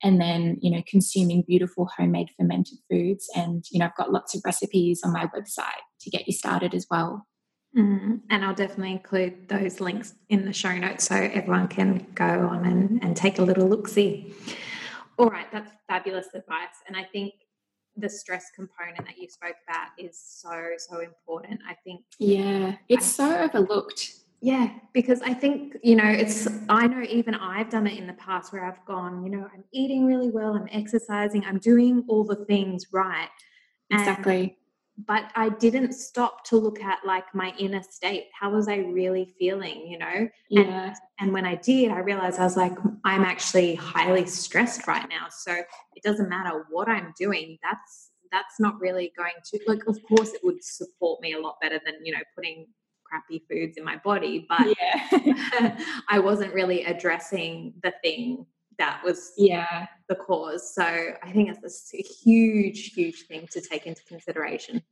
And 0.02 0.20
then, 0.20 0.58
you 0.60 0.70
know, 0.70 0.82
consuming 0.86 1.42
beautiful 1.46 1.88
homemade 1.96 2.28
fermented 2.38 2.78
foods. 2.88 3.28
And, 3.34 3.64
you 3.70 3.80
know, 3.80 3.86
I've 3.86 3.96
got 3.96 4.12
lots 4.12 4.34
of 4.34 4.42
recipes 4.44 5.00
on 5.04 5.12
my 5.12 5.26
website 5.26 5.82
to 6.02 6.10
get 6.10 6.26
you 6.28 6.32
started 6.32 6.74
as 6.74 6.86
well. 6.88 7.26
Mm, 7.76 8.20
and 8.30 8.44
I'll 8.44 8.54
definitely 8.54 8.92
include 8.92 9.48
those 9.48 9.80
links 9.80 10.14
in 10.28 10.44
the 10.44 10.52
show 10.52 10.76
notes 10.76 11.04
so 11.04 11.16
everyone 11.16 11.68
can 11.68 12.06
go 12.14 12.24
on 12.24 12.64
and, 12.64 13.02
and 13.02 13.16
take 13.16 13.38
a 13.38 13.42
little 13.42 13.68
look 13.68 13.88
see. 13.88 14.32
All 15.18 15.28
right, 15.28 15.50
that's 15.52 15.72
fabulous 15.88 16.28
advice. 16.34 16.76
And 16.86 16.96
I 16.96 17.04
think 17.04 17.34
the 17.98 18.08
stress 18.08 18.46
component 18.54 19.04
that 19.06 19.18
you 19.18 19.28
spoke 19.28 19.56
about 19.68 19.88
is 19.98 20.18
so 20.18 20.70
so 20.78 21.00
important 21.00 21.60
i 21.68 21.74
think. 21.84 22.04
Yeah 22.18 22.76
it's 22.88 23.06
so 23.06 23.36
overlooked. 23.38 24.12
Yeah 24.40 24.70
because 24.92 25.20
i 25.22 25.34
think 25.34 25.76
you 25.82 25.96
know 25.96 26.08
it's 26.08 26.46
i 26.68 26.86
know 26.86 27.02
even 27.02 27.34
i've 27.34 27.70
done 27.70 27.86
it 27.86 27.98
in 27.98 28.06
the 28.06 28.12
past 28.14 28.52
where 28.52 28.64
i've 28.64 28.84
gone 28.84 29.24
you 29.24 29.30
know 29.30 29.48
i'm 29.52 29.64
eating 29.72 30.06
really 30.06 30.30
well 30.30 30.54
i'm 30.54 30.68
exercising 30.70 31.44
i'm 31.44 31.58
doing 31.58 32.04
all 32.08 32.24
the 32.24 32.44
things 32.46 32.86
right. 32.92 33.28
Exactly 33.90 34.56
but 35.06 35.30
I 35.36 35.50
didn't 35.50 35.92
stop 35.92 36.44
to 36.46 36.56
look 36.56 36.80
at 36.82 36.98
like 37.06 37.32
my 37.32 37.54
inner 37.58 37.82
state. 37.82 38.24
How 38.38 38.50
was 38.50 38.68
I 38.68 38.78
really 38.78 39.34
feeling, 39.38 39.86
you 39.86 39.98
know? 39.98 40.28
Yeah. 40.50 40.62
And, 40.62 40.96
and 41.20 41.32
when 41.32 41.46
I 41.46 41.54
did, 41.54 41.92
I 41.92 42.00
realized 42.00 42.40
I 42.40 42.44
was 42.44 42.56
like, 42.56 42.76
I'm 43.04 43.22
actually 43.22 43.76
highly 43.76 44.26
stressed 44.26 44.86
right 44.88 45.08
now. 45.08 45.26
So 45.30 45.52
it 45.52 46.02
doesn't 46.02 46.28
matter 46.28 46.66
what 46.70 46.88
I'm 46.88 47.12
doing. 47.18 47.58
That's 47.62 48.10
that's 48.30 48.60
not 48.60 48.78
really 48.78 49.10
going 49.16 49.32
to 49.42 49.58
like 49.66 49.80
of 49.86 49.96
course 50.06 50.34
it 50.34 50.40
would 50.44 50.62
support 50.62 51.18
me 51.22 51.32
a 51.32 51.40
lot 51.40 51.56
better 51.62 51.80
than, 51.86 51.94
you 52.04 52.12
know, 52.12 52.18
putting 52.34 52.66
crappy 53.04 53.42
foods 53.48 53.78
in 53.78 53.84
my 53.84 53.96
body. 54.04 54.46
But 54.48 54.74
yeah. 54.78 55.78
I 56.08 56.18
wasn't 56.18 56.52
really 56.52 56.84
addressing 56.84 57.72
the 57.82 57.94
thing 58.02 58.46
that 58.78 59.02
was 59.04 59.32
yeah 59.36 59.86
the 60.08 60.14
cause. 60.14 60.74
So 60.74 60.82
I 60.82 61.32
think 61.32 61.50
it's 61.50 61.92
a 61.94 61.98
huge, 61.98 62.92
huge 62.92 63.26
thing 63.26 63.48
to 63.52 63.60
take 63.60 63.86
into 63.86 64.02
consideration. 64.04 64.82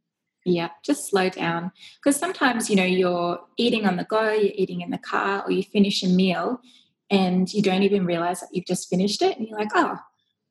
Yeah, 0.44 0.68
just 0.84 1.10
slow 1.10 1.28
down. 1.28 1.72
Because 1.96 2.18
sometimes, 2.18 2.70
you 2.70 2.76
know, 2.76 2.84
you're 2.84 3.40
eating 3.56 3.84
on 3.84 3.96
the 3.96 4.04
go, 4.04 4.30
you're 4.30 4.52
eating 4.54 4.80
in 4.80 4.90
the 4.90 4.98
car, 4.98 5.42
or 5.44 5.50
you 5.50 5.64
finish 5.64 6.04
a 6.04 6.08
meal 6.08 6.60
and 7.10 7.52
you 7.52 7.62
don't 7.62 7.82
even 7.82 8.06
realize 8.06 8.40
that 8.40 8.50
you've 8.52 8.66
just 8.66 8.88
finished 8.88 9.22
it. 9.22 9.36
And 9.36 9.48
you're 9.48 9.58
like, 9.58 9.72
oh, 9.74 9.98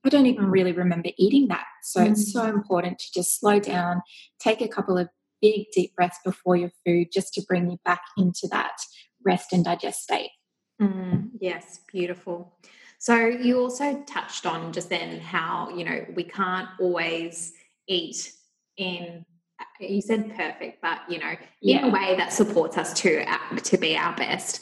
I 0.03 0.09
don't 0.09 0.25
even 0.25 0.47
really 0.47 0.73
remember 0.73 1.09
eating 1.17 1.47
that. 1.47 1.65
So 1.83 2.01
mm. 2.01 2.11
it's 2.11 2.31
so 2.31 2.43
important 2.43 2.99
to 2.99 3.05
just 3.13 3.39
slow 3.39 3.59
down, 3.59 4.01
take 4.39 4.61
a 4.61 4.67
couple 4.67 4.97
of 4.97 5.09
big, 5.41 5.67
deep 5.73 5.95
breaths 5.95 6.19
before 6.25 6.55
your 6.55 6.71
food 6.85 7.07
just 7.13 7.33
to 7.35 7.41
bring 7.47 7.69
you 7.69 7.77
back 7.85 8.01
into 8.17 8.47
that 8.51 8.75
rest 9.23 9.53
and 9.53 9.63
digest 9.63 10.03
state. 10.03 10.31
Mm, 10.81 11.29
yes, 11.39 11.79
beautiful. 11.91 12.57
So 12.99 13.15
you 13.25 13.59
also 13.59 14.01
touched 14.03 14.45
on 14.45 14.73
just 14.73 14.89
then 14.89 15.19
how, 15.19 15.69
you 15.69 15.83
know, 15.83 16.05
we 16.15 16.23
can't 16.23 16.69
always 16.79 17.53
eat 17.87 18.31
in 18.77 19.25
you 19.79 20.01
said 20.01 20.35
perfect, 20.35 20.81
but 20.81 20.99
you 21.09 21.19
know, 21.19 21.33
yeah. 21.61 21.79
in 21.79 21.83
a 21.85 21.89
way 21.89 22.15
that 22.17 22.31
supports 22.31 22.77
us 22.77 22.93
to 23.01 23.29
uh, 23.29 23.55
to 23.57 23.77
be 23.77 23.97
our 23.97 24.15
best. 24.15 24.61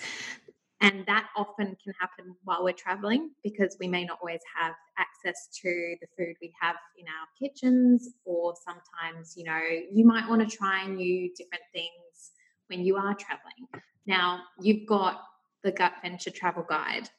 And 0.82 1.06
that 1.06 1.30
often 1.38 1.78
can 1.82 1.94
happen 1.98 2.36
while 2.44 2.64
we're 2.64 2.74
traveling 2.74 3.32
because 3.42 3.78
we 3.80 3.88
may 3.88 4.04
not 4.04 4.20
always 4.22 4.42
have 4.54 4.74
access 4.98 5.48
to 5.62 5.96
the 6.02 6.08
food 6.18 6.36
we 6.42 6.54
have 6.60 6.76
in 6.98 7.06
our 7.06 7.28
kitchens, 7.40 8.10
or 8.26 8.54
sometimes, 8.66 9.36
you 9.38 9.46
know, 9.46 9.62
you 9.92 10.06
might 10.06 10.28
want 10.28 10.48
to 10.48 10.58
try 10.58 10.86
new 10.86 11.34
different 11.38 11.64
things 11.72 12.32
when 12.68 12.82
you 12.84 12.98
are 12.98 13.16
traveling. 13.16 13.84
Now, 14.06 14.42
you've 14.60 14.86
got 14.86 15.22
the 15.64 15.72
Gut 15.72 15.94
Venture 16.02 16.32
Travel 16.32 16.66
Guide 16.68 17.10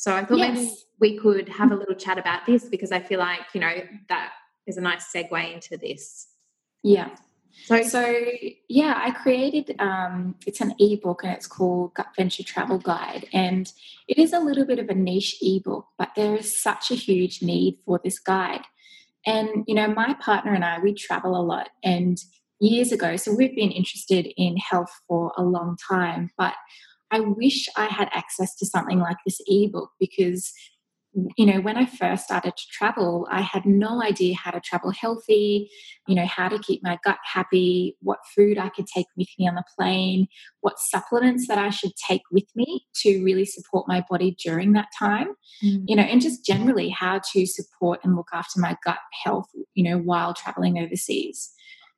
so 0.00 0.14
I 0.14 0.24
thought 0.24 0.38
yes. 0.38 0.56
maybe 0.56 0.72
we 0.98 1.18
could 1.18 1.50
have 1.50 1.72
a 1.72 1.74
little 1.74 1.94
chat 1.94 2.16
about 2.16 2.46
this 2.46 2.64
because 2.64 2.90
I 2.90 3.00
feel 3.00 3.18
like, 3.18 3.42
you 3.52 3.60
know, 3.60 3.70
that 4.08 4.32
is 4.66 4.78
a 4.78 4.80
nice 4.80 5.12
segue 5.14 5.52
into 5.52 5.76
this. 5.76 6.26
Yeah. 6.82 7.10
So, 7.66 7.82
so 7.82 8.24
yeah, 8.66 8.94
I 8.96 9.10
created 9.10 9.76
um, 9.78 10.36
it's 10.46 10.62
an 10.62 10.74
ebook 10.78 11.22
and 11.22 11.34
it's 11.34 11.46
called 11.46 11.92
Gut 11.92 12.06
Venture 12.16 12.42
Travel 12.42 12.78
Guide, 12.78 13.26
and 13.34 13.70
it 14.08 14.16
is 14.16 14.32
a 14.32 14.40
little 14.40 14.64
bit 14.64 14.78
of 14.78 14.88
a 14.88 14.94
niche 14.94 15.36
ebook, 15.42 15.86
but 15.98 16.12
there 16.16 16.34
is 16.34 16.62
such 16.62 16.90
a 16.90 16.94
huge 16.94 17.42
need 17.42 17.76
for 17.84 18.00
this 18.02 18.18
guide. 18.18 18.62
And 19.26 19.64
you 19.66 19.74
know, 19.74 19.88
my 19.88 20.14
partner 20.14 20.54
and 20.54 20.64
I 20.64 20.78
we 20.78 20.94
travel 20.94 21.38
a 21.38 21.42
lot, 21.42 21.68
and 21.84 22.16
years 22.58 22.90
ago. 22.90 23.16
So 23.16 23.34
we've 23.34 23.54
been 23.54 23.70
interested 23.70 24.32
in 24.38 24.56
health 24.56 24.92
for 25.06 25.32
a 25.36 25.42
long 25.42 25.76
time, 25.90 26.30
but 26.38 26.54
I 27.10 27.20
wish 27.20 27.68
I 27.76 27.86
had 27.86 28.08
access 28.12 28.54
to 28.56 28.66
something 28.66 29.00
like 29.00 29.16
this 29.26 29.40
ebook 29.46 29.90
because 29.98 30.52
you 31.36 31.44
know, 31.44 31.60
when 31.60 31.76
I 31.76 31.86
first 31.86 32.24
started 32.24 32.56
to 32.56 32.66
travel, 32.70 33.26
I 33.30 33.40
had 33.40 33.66
no 33.66 34.00
idea 34.00 34.36
how 34.36 34.52
to 34.52 34.60
travel 34.60 34.92
healthy, 34.92 35.68
you 36.06 36.14
know, 36.14 36.26
how 36.26 36.48
to 36.48 36.58
keep 36.58 36.82
my 36.84 36.98
gut 37.04 37.18
happy, 37.24 37.96
what 38.00 38.20
food 38.34 38.58
I 38.58 38.68
could 38.68 38.86
take 38.86 39.06
with 39.16 39.26
me 39.38 39.48
on 39.48 39.56
the 39.56 39.64
plane, 39.76 40.28
what 40.60 40.78
supplements 40.78 41.48
that 41.48 41.58
I 41.58 41.70
should 41.70 41.92
take 41.96 42.22
with 42.30 42.46
me 42.54 42.86
to 43.02 43.24
really 43.24 43.44
support 43.44 43.88
my 43.88 44.04
body 44.08 44.36
during 44.42 44.72
that 44.74 44.88
time, 44.96 45.28
mm. 45.64 45.82
you 45.86 45.96
know, 45.96 46.02
and 46.02 46.20
just 46.20 46.46
generally 46.46 46.90
how 46.90 47.20
to 47.32 47.44
support 47.44 48.00
and 48.04 48.14
look 48.14 48.28
after 48.32 48.60
my 48.60 48.76
gut 48.84 48.98
health, 49.24 49.48
you 49.74 49.82
know, 49.82 49.98
while 49.98 50.32
traveling 50.32 50.78
overseas. 50.78 51.50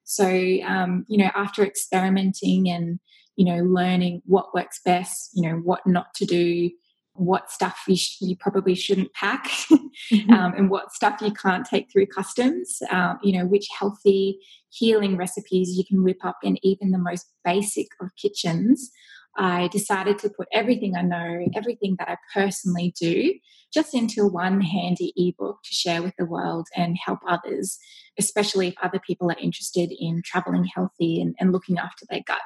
So, 0.05 0.27
um, 0.27 1.05
you 1.09 1.19
know, 1.19 1.31
after 1.35 1.63
experimenting 1.63 2.69
and, 2.71 2.99
you 3.37 3.45
know, 3.45 3.63
learning 3.63 4.23
what 4.27 4.55
works 4.55 4.81
best, 4.85 5.31
you 5.35 5.43
know, 5.43 5.57
what 5.57 5.87
not 5.87 6.15
to 6.15 6.27
do, 6.27 6.71
what 7.15 7.51
stuff 7.51 7.83
you, 7.87 7.97
sh- 7.97 8.21
you 8.21 8.37
probably 8.37 8.75
shouldn't 8.75 9.13
pack 9.13 9.45
mm-hmm. 10.11 10.33
um, 10.33 10.55
and 10.57 10.71
what 10.71 10.93
stuff 10.93 11.21
you 11.21 11.33
can't 11.33 11.67
take 11.67 11.91
through 11.91 12.07
customs, 12.07 12.79
um, 12.91 13.19
you 13.23 13.37
know, 13.37 13.47
which 13.47 13.69
healthy 13.79 14.39
healing 14.71 15.17
recipes 15.17 15.77
you 15.77 15.85
can 15.85 16.03
whip 16.03 16.25
up 16.25 16.39
in 16.43 16.57
even 16.65 16.91
the 16.91 16.99
most 16.99 17.27
basic 17.45 17.89
of 18.01 18.11
kitchens. 18.17 18.91
I 19.37 19.69
decided 19.69 20.19
to 20.21 20.31
put 20.31 20.49
everything 20.53 20.95
I 20.95 21.03
know, 21.03 21.47
everything 21.55 21.97
that 21.99 22.09
I 22.09 22.17
personally 22.35 22.95
do, 22.99 23.35
just 23.73 23.95
into 23.95 24.27
one 24.27 24.61
handy 24.61 25.13
ebook 25.17 25.63
to 25.65 25.73
share 25.73 26.03
with 26.03 26.15
the 26.19 26.27
world 26.27 26.69
and 26.77 26.99
help 27.03 27.21
others, 27.27 27.79
especially 28.19 28.69
if 28.69 28.75
other 28.83 29.01
people 29.07 29.31
are 29.31 29.39
interested 29.41 29.91
in 29.99 30.21
traveling 30.23 30.65
healthy 30.65 31.21
and, 31.21 31.35
and 31.41 31.53
looking 31.53 31.79
after 31.79 32.05
their 32.11 32.21
gut 32.27 32.43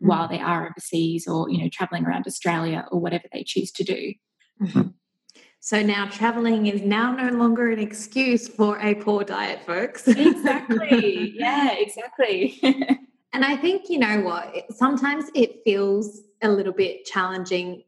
mm-hmm. 0.00 0.08
while 0.08 0.28
they 0.28 0.40
are 0.40 0.68
overseas 0.68 1.26
or 1.26 1.50
you 1.50 1.58
know 1.58 1.68
traveling 1.72 2.04
around 2.04 2.26
Australia 2.26 2.86
or 2.90 3.00
whatever 3.00 3.24
they 3.32 3.44
choose 3.44 3.70
to 3.72 3.84
do. 3.84 4.14
Mm-hmm. 4.62 4.88
So 5.60 5.82
now 5.82 6.06
traveling 6.06 6.66
is 6.66 6.82
now 6.82 7.12
no 7.12 7.30
longer 7.30 7.70
an 7.70 7.78
excuse 7.78 8.48
for 8.48 8.78
a 8.78 8.94
poor 8.94 9.24
diet, 9.24 9.66
folks. 9.66 10.06
exactly. 10.06 11.32
yeah, 11.36 11.72
exactly. 11.72 12.58
and 13.32 13.44
I 13.44 13.56
think 13.56 13.90
you 13.90 13.98
know 13.98 14.20
what, 14.20 14.72
sometimes 14.72 15.26
it 15.34 15.62
feels 15.64 16.22
a 16.42 16.48
little 16.48 16.72
bit 16.72 17.04
challenging. 17.04 17.82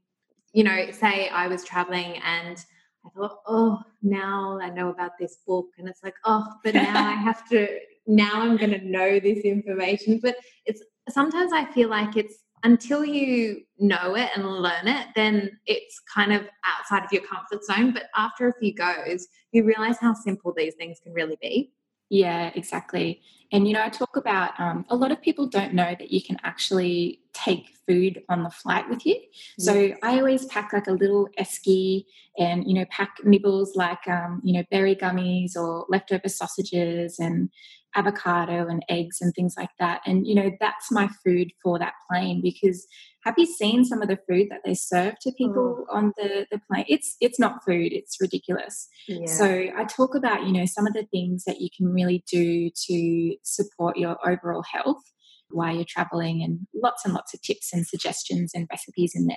You 0.52 0.64
know, 0.64 0.90
say 0.90 1.28
I 1.28 1.46
was 1.46 1.64
traveling 1.64 2.16
and 2.24 2.62
I 3.04 3.08
thought, 3.10 3.38
oh, 3.46 3.78
now 4.02 4.58
I 4.60 4.70
know 4.70 4.90
about 4.90 5.12
this 5.18 5.38
book. 5.46 5.68
And 5.78 5.88
it's 5.88 6.02
like, 6.02 6.14
oh, 6.24 6.46
but 6.64 6.74
now 6.74 7.06
I 7.06 7.12
have 7.14 7.48
to, 7.50 7.68
now 8.06 8.42
I'm 8.42 8.56
going 8.56 8.72
to 8.72 8.84
know 8.84 9.20
this 9.20 9.40
information. 9.40 10.20
But 10.22 10.36
it's 10.66 10.82
sometimes 11.12 11.52
I 11.52 11.64
feel 11.72 11.88
like 11.88 12.16
it's 12.16 12.44
until 12.62 13.04
you 13.04 13.62
know 13.78 14.16
it 14.16 14.30
and 14.34 14.46
learn 14.46 14.86
it, 14.86 15.08
then 15.14 15.58
it's 15.66 16.00
kind 16.14 16.32
of 16.32 16.42
outside 16.64 17.04
of 17.04 17.12
your 17.12 17.22
comfort 17.22 17.64
zone. 17.64 17.92
But 17.92 18.04
after 18.16 18.48
a 18.48 18.52
few 18.58 18.74
goes, 18.74 19.26
you 19.52 19.64
realize 19.64 19.98
how 19.98 20.14
simple 20.14 20.52
these 20.54 20.74
things 20.74 20.98
can 21.02 21.12
really 21.12 21.38
be. 21.40 21.72
Yeah, 22.10 22.50
exactly. 22.56 23.22
And 23.52 23.68
you 23.68 23.74
know, 23.74 23.84
I 23.84 23.88
talk 23.88 24.16
about 24.16 24.58
um, 24.58 24.84
a 24.90 24.96
lot 24.96 25.12
of 25.12 25.22
people 25.22 25.46
don't 25.46 25.74
know 25.74 25.94
that 25.96 26.10
you 26.10 26.20
can 26.20 26.38
actually 26.42 27.20
take 27.32 27.70
food 27.86 28.22
on 28.28 28.42
the 28.42 28.50
flight 28.50 28.88
with 28.90 29.06
you. 29.06 29.16
So 29.58 29.74
yes. 29.74 29.98
I 30.02 30.18
always 30.18 30.44
pack 30.46 30.72
like 30.72 30.88
a 30.88 30.92
little 30.92 31.28
esky 31.38 32.04
and 32.36 32.66
you 32.66 32.74
know 32.74 32.84
pack 32.90 33.16
nibbles 33.24 33.76
like 33.76 34.06
um, 34.08 34.40
you 34.44 34.52
know 34.52 34.64
berry 34.70 34.96
gummies 34.96 35.56
or 35.56 35.86
leftover 35.88 36.28
sausages 36.28 37.18
and 37.18 37.48
avocado 37.96 38.68
and 38.68 38.84
eggs 38.88 39.18
and 39.20 39.34
things 39.34 39.54
like 39.56 39.70
that. 39.78 40.00
And, 40.06 40.26
you 40.26 40.34
know, 40.34 40.50
that's 40.60 40.90
my 40.90 41.08
food 41.24 41.52
for 41.62 41.78
that 41.78 41.94
plane 42.08 42.40
because 42.42 42.86
have 43.24 43.34
you 43.36 43.46
seen 43.46 43.84
some 43.84 44.00
of 44.00 44.08
the 44.08 44.18
food 44.28 44.48
that 44.50 44.60
they 44.64 44.74
serve 44.74 45.18
to 45.20 45.32
people 45.32 45.84
oh. 45.88 45.96
on 45.96 46.12
the, 46.16 46.46
the 46.50 46.60
plane? 46.70 46.84
It's 46.88 47.16
it's 47.20 47.38
not 47.38 47.64
food, 47.64 47.92
it's 47.92 48.20
ridiculous. 48.20 48.88
Yeah. 49.08 49.26
So 49.26 49.44
I 49.46 49.84
talk 49.84 50.14
about, 50.14 50.46
you 50.46 50.52
know, 50.52 50.66
some 50.66 50.86
of 50.86 50.94
the 50.94 51.06
things 51.10 51.44
that 51.44 51.60
you 51.60 51.68
can 51.76 51.92
really 51.92 52.24
do 52.30 52.70
to 52.86 53.36
support 53.42 53.96
your 53.96 54.16
overall 54.26 54.62
health 54.72 55.02
while 55.50 55.74
you're 55.74 55.84
traveling 55.84 56.42
and 56.42 56.66
lots 56.74 57.04
and 57.04 57.12
lots 57.12 57.34
of 57.34 57.42
tips 57.42 57.72
and 57.72 57.86
suggestions 57.86 58.52
and 58.54 58.68
recipes 58.70 59.12
in 59.14 59.26
there. 59.26 59.36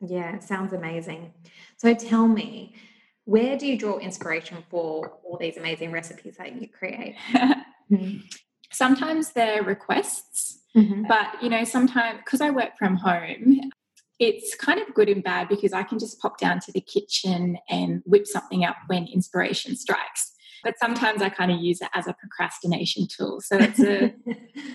Yeah, 0.00 0.38
sounds 0.38 0.72
amazing. 0.72 1.32
So 1.76 1.94
tell 1.94 2.28
me, 2.28 2.74
where 3.24 3.56
do 3.58 3.66
you 3.66 3.76
draw 3.76 3.98
inspiration 3.98 4.64
for 4.70 5.18
all 5.24 5.38
these 5.38 5.56
amazing 5.56 5.92
recipes 5.92 6.36
that 6.38 6.60
you 6.60 6.68
create? 6.68 7.16
Mm-hmm. 7.90 8.18
Sometimes 8.70 9.32
they're 9.32 9.62
requests, 9.62 10.60
mm-hmm. 10.76 11.04
but 11.08 11.42
you 11.42 11.48
know, 11.48 11.64
sometimes 11.64 12.20
because 12.24 12.40
I 12.40 12.50
work 12.50 12.76
from 12.78 12.96
home, 12.96 13.60
it's 14.18 14.54
kind 14.54 14.80
of 14.80 14.92
good 14.94 15.08
and 15.08 15.22
bad 15.22 15.48
because 15.48 15.72
I 15.72 15.84
can 15.84 15.98
just 15.98 16.18
pop 16.20 16.38
down 16.38 16.60
to 16.60 16.72
the 16.72 16.80
kitchen 16.80 17.58
and 17.68 18.02
whip 18.04 18.26
something 18.26 18.64
up 18.64 18.76
when 18.88 19.06
inspiration 19.06 19.76
strikes. 19.76 20.32
But 20.64 20.74
sometimes 20.80 21.22
I 21.22 21.28
kind 21.28 21.52
of 21.52 21.60
use 21.60 21.80
it 21.80 21.88
as 21.94 22.08
a 22.08 22.14
procrastination 22.14 23.06
tool. 23.06 23.40
So 23.40 23.56
it's 23.58 23.78
a 23.78 24.12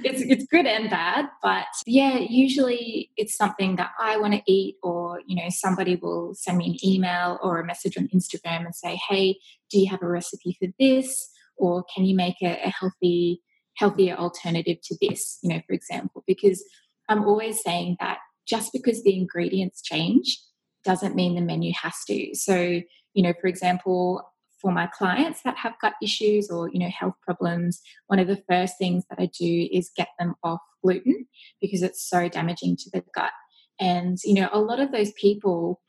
it's 0.04 0.22
it's 0.22 0.46
good 0.46 0.66
and 0.66 0.90
bad. 0.90 1.26
But 1.42 1.66
yeah, 1.86 2.18
usually 2.18 3.12
it's 3.18 3.36
something 3.36 3.76
that 3.76 3.92
I 4.00 4.18
want 4.18 4.34
to 4.34 4.42
eat 4.48 4.78
or 4.82 5.22
you 5.28 5.36
know, 5.36 5.50
somebody 5.50 5.98
will 5.98 6.34
send 6.36 6.58
me 6.58 6.68
an 6.68 6.90
email 6.90 7.38
or 7.44 7.60
a 7.60 7.66
message 7.66 7.98
on 7.98 8.08
Instagram 8.16 8.66
and 8.66 8.74
say, 8.74 8.98
Hey, 9.10 9.40
do 9.70 9.80
you 9.80 9.90
have 9.90 10.02
a 10.02 10.08
recipe 10.08 10.56
for 10.58 10.70
this? 10.80 11.30
Or 11.58 11.84
can 11.94 12.06
you 12.06 12.16
make 12.16 12.42
a, 12.42 12.60
a 12.64 12.70
healthy 12.70 13.42
healthier 13.76 14.16
alternative 14.16 14.78
to 14.84 14.96
this 15.02 15.40
you 15.42 15.50
know 15.50 15.62
for 15.68 15.74
example? 15.74 16.24
Because 16.28 16.64
i'm 17.10 17.24
always 17.24 17.62
saying 17.62 17.98
that 18.00 18.20
just 18.48 18.72
because 18.74 19.04
the 19.04 19.16
ingredients 19.16 19.82
change 19.82 20.40
doesn't 20.84 21.16
mean 21.16 21.36
the 21.36 21.42
menu 21.42 21.72
has 21.82 21.96
to. 22.08 22.36
So 22.36 22.82
you 23.14 23.24
know 23.24 23.34
for 23.40 23.48
example 23.48 24.22
for 24.62 24.72
my 24.72 24.88
clients 24.88 25.42
that 25.44 25.58
have 25.58 25.74
gut 25.82 25.94
issues 26.02 26.50
or 26.50 26.70
you 26.70 26.80
know 26.80 26.90
health 26.90 27.16
problems 27.22 27.82
one 28.08 28.18
of 28.18 28.28
the 28.28 28.42
first 28.50 28.78
things 28.78 29.04
that 29.10 29.20
i 29.20 29.26
do 29.38 29.68
is 29.72 29.92
get 29.96 30.08
them 30.18 30.36
off 30.42 30.62
gluten 30.84 31.26
because 31.62 31.82
it's 31.82 32.08
so 32.08 32.28
damaging 32.30 32.76
to 32.78 32.90
the 32.92 33.04
gut. 33.14 33.32
And 33.80 34.18
you 34.24 34.36
know 34.36 34.50
a 34.52 34.60
lot 34.60 34.80
of 34.80 34.92
those 34.92 35.12
people 35.14 35.82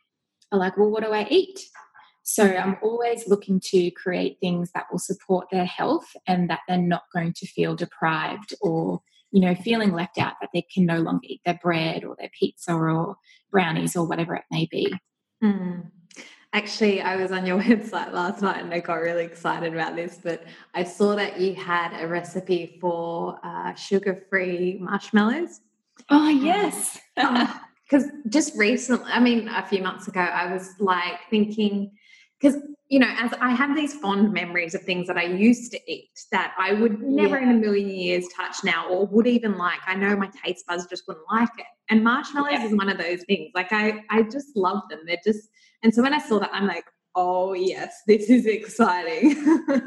are 0.50 0.58
like 0.58 0.76
well 0.76 0.90
what 0.90 1.04
do 1.04 1.10
i 1.10 1.26
eat 1.28 1.60
so 2.24 2.42
I'm 2.42 2.78
always 2.82 3.28
looking 3.28 3.60
to 3.66 3.90
create 3.90 4.38
things 4.40 4.72
that 4.72 4.86
will 4.90 4.98
support 4.98 5.48
their 5.52 5.66
health 5.66 6.06
and 6.26 6.48
that 6.48 6.60
they're 6.66 6.78
not 6.78 7.02
going 7.14 7.34
to 7.34 7.46
feel 7.46 7.76
deprived 7.76 8.54
or, 8.62 9.02
you 9.30 9.42
know, 9.42 9.54
feeling 9.54 9.92
left 9.92 10.16
out 10.16 10.32
that 10.40 10.48
they 10.54 10.62
can 10.62 10.86
no 10.86 11.00
longer 11.00 11.20
eat 11.24 11.42
their 11.44 11.58
bread 11.62 12.02
or 12.02 12.16
their 12.18 12.30
pizza 12.38 12.72
or 12.72 13.16
brownies 13.50 13.94
or 13.94 14.06
whatever 14.06 14.34
it 14.34 14.44
may 14.50 14.66
be. 14.70 14.90
Mm. 15.42 15.90
Actually, 16.54 17.02
I 17.02 17.16
was 17.16 17.30
on 17.30 17.44
your 17.44 17.58
website 17.62 18.10
last 18.14 18.40
night 18.40 18.64
and 18.64 18.72
I 18.72 18.80
got 18.80 19.02
really 19.02 19.24
excited 19.24 19.74
about 19.74 19.94
this, 19.94 20.18
but 20.22 20.44
I 20.72 20.82
saw 20.82 21.14
that 21.16 21.38
you 21.38 21.54
had 21.54 21.92
a 22.02 22.08
recipe 22.08 22.78
for 22.80 23.38
uh, 23.44 23.74
sugar 23.74 24.24
free 24.30 24.78
marshmallows. 24.80 25.60
Oh, 26.08 26.28
yes. 26.28 26.98
Because 27.86 28.08
just 28.30 28.56
recently, 28.56 29.12
I 29.12 29.20
mean, 29.20 29.46
a 29.46 29.62
few 29.62 29.82
months 29.82 30.08
ago, 30.08 30.20
I 30.20 30.50
was 30.50 30.70
like 30.80 31.20
thinking, 31.28 31.90
because 32.44 32.60
you 32.88 32.98
know 32.98 33.12
as 33.18 33.32
i 33.40 33.50
have 33.50 33.74
these 33.74 33.94
fond 33.94 34.32
memories 34.32 34.74
of 34.74 34.82
things 34.82 35.06
that 35.06 35.16
i 35.16 35.24
used 35.24 35.72
to 35.72 35.80
eat 35.90 36.10
that 36.30 36.54
i 36.58 36.72
would 36.72 37.00
never 37.00 37.38
yeah. 37.38 37.44
in 37.44 37.56
a 37.56 37.58
million 37.58 37.88
years 37.88 38.26
touch 38.36 38.56
now 38.62 38.86
or 38.88 39.06
would 39.06 39.26
even 39.26 39.56
like 39.56 39.80
i 39.86 39.94
know 39.94 40.14
my 40.16 40.30
taste 40.44 40.66
buds 40.66 40.86
just 40.86 41.04
wouldn't 41.08 41.26
like 41.32 41.48
it 41.58 41.66
and 41.88 42.04
marshmallows 42.04 42.52
yeah. 42.52 42.64
is 42.66 42.74
one 42.74 42.88
of 42.88 42.98
those 42.98 43.22
things 43.24 43.50
like 43.54 43.72
i 43.72 44.02
i 44.10 44.22
just 44.22 44.54
love 44.56 44.82
them 44.90 45.00
they're 45.06 45.16
just 45.24 45.48
and 45.82 45.94
so 45.94 46.02
when 46.02 46.12
i 46.12 46.18
saw 46.18 46.38
that 46.38 46.50
i'm 46.52 46.66
like 46.66 46.84
oh 47.16 47.54
yes 47.54 48.02
this 48.06 48.28
is 48.28 48.44
exciting 48.44 49.34
so 49.44 49.80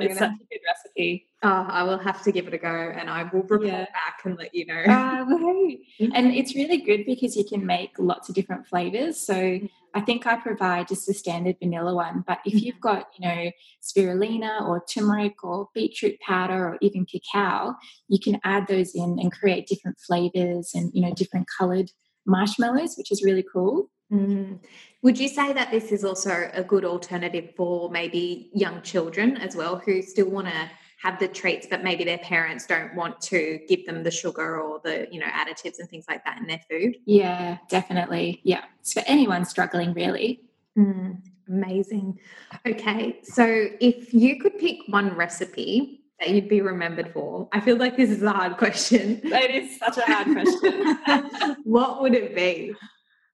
it's 0.00 0.18
such 0.18 0.30
a 0.30 0.46
good 0.50 0.60
recipe 0.66 1.26
Oh, 1.42 1.66
I 1.70 1.84
will 1.84 1.96
have 1.96 2.22
to 2.24 2.32
give 2.32 2.46
it 2.48 2.52
a 2.52 2.58
go 2.58 2.68
and 2.68 3.08
I 3.08 3.22
will 3.22 3.40
report 3.40 3.64
yeah. 3.64 3.86
back 3.86 4.20
and 4.24 4.36
let 4.36 4.54
you 4.54 4.66
know. 4.66 4.74
Uh, 4.74 5.24
and 6.14 6.34
it's 6.34 6.54
really 6.54 6.76
good 6.76 7.06
because 7.06 7.34
you 7.34 7.44
can 7.44 7.64
make 7.64 7.92
lots 7.98 8.28
of 8.28 8.34
different 8.34 8.66
flavors. 8.66 9.18
So 9.18 9.34
mm-hmm. 9.34 9.66
I 9.94 10.00
think 10.00 10.26
I 10.26 10.36
provide 10.36 10.88
just 10.88 11.06
the 11.06 11.14
standard 11.14 11.56
vanilla 11.58 11.94
one. 11.94 12.24
But 12.26 12.38
if 12.44 12.54
you've 12.54 12.76
mm-hmm. 12.76 12.98
got, 12.98 13.08
you 13.18 13.26
know, 13.28 13.50
spirulina 13.82 14.62
or 14.62 14.84
turmeric 14.84 15.42
or 15.42 15.68
beetroot 15.74 16.20
powder 16.20 16.68
or 16.68 16.78
even 16.80 17.06
cacao, 17.06 17.74
you 18.08 18.18
can 18.18 18.40
add 18.44 18.66
those 18.68 18.94
in 18.94 19.18
and 19.18 19.32
create 19.32 19.66
different 19.66 19.98
flavors 19.98 20.70
and, 20.74 20.90
you 20.94 21.02
know, 21.02 21.12
different 21.14 21.46
colored 21.58 21.90
marshmallows, 22.26 22.94
which 22.96 23.10
is 23.10 23.24
really 23.24 23.44
cool. 23.52 23.90
Mm. 24.12 24.58
Would 25.02 25.18
you 25.18 25.28
say 25.28 25.52
that 25.52 25.70
this 25.70 25.92
is 25.92 26.04
also 26.04 26.50
a 26.52 26.62
good 26.62 26.84
alternative 26.84 27.50
for 27.56 27.90
maybe 27.90 28.50
young 28.52 28.82
children 28.82 29.36
as 29.36 29.56
well 29.56 29.76
who 29.76 30.02
still 30.02 30.28
want 30.28 30.48
to 30.48 30.70
have 31.02 31.18
the 31.18 31.28
treats, 31.28 31.66
but 31.68 31.82
maybe 31.82 32.04
their 32.04 32.18
parents 32.18 32.66
don't 32.66 32.94
want 32.94 33.20
to 33.22 33.58
give 33.68 33.86
them 33.86 34.02
the 34.02 34.10
sugar 34.10 34.60
or 34.60 34.80
the, 34.84 35.08
you 35.10 35.18
know, 35.18 35.26
additives 35.26 35.78
and 35.78 35.88
things 35.88 36.04
like 36.08 36.24
that 36.24 36.38
in 36.38 36.46
their 36.46 36.60
food. 36.68 36.96
Yeah, 37.06 37.58
definitely. 37.68 38.40
Yeah. 38.44 38.64
It's 38.80 38.92
for 38.92 39.02
anyone 39.06 39.46
struggling, 39.46 39.94
really. 39.94 40.42
Mm, 40.78 41.22
amazing. 41.48 42.18
Okay. 42.66 43.20
So 43.22 43.68
if 43.80 44.12
you 44.12 44.40
could 44.40 44.58
pick 44.58 44.78
one 44.88 45.16
recipe 45.16 46.00
that 46.20 46.28
you'd 46.30 46.48
be 46.48 46.60
remembered 46.60 47.12
for? 47.12 47.48
I 47.52 47.60
feel 47.60 47.76
like 47.76 47.96
this 47.96 48.10
is 48.10 48.22
a 48.22 48.30
hard 48.30 48.58
question. 48.58 49.20
It 49.24 49.50
is 49.50 49.78
such 49.78 49.96
a 49.96 50.02
hard 50.02 50.26
question. 50.26 51.56
what 51.64 52.02
would 52.02 52.14
it 52.14 52.34
be? 52.34 52.74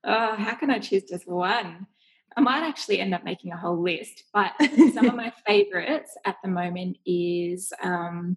Oh, 0.04 0.36
how 0.36 0.54
can 0.54 0.70
I 0.70 0.78
choose 0.78 1.02
just 1.02 1.26
one? 1.26 1.88
I 2.36 2.40
might 2.42 2.62
actually 2.62 3.00
end 3.00 3.14
up 3.14 3.24
making 3.24 3.52
a 3.52 3.56
whole 3.56 3.82
list, 3.82 4.24
but 4.32 4.52
some 4.94 5.06
of 5.06 5.14
my 5.14 5.32
favorites 5.46 6.16
at 6.24 6.36
the 6.42 6.50
moment 6.50 6.98
is 7.06 7.72
um, 7.82 8.36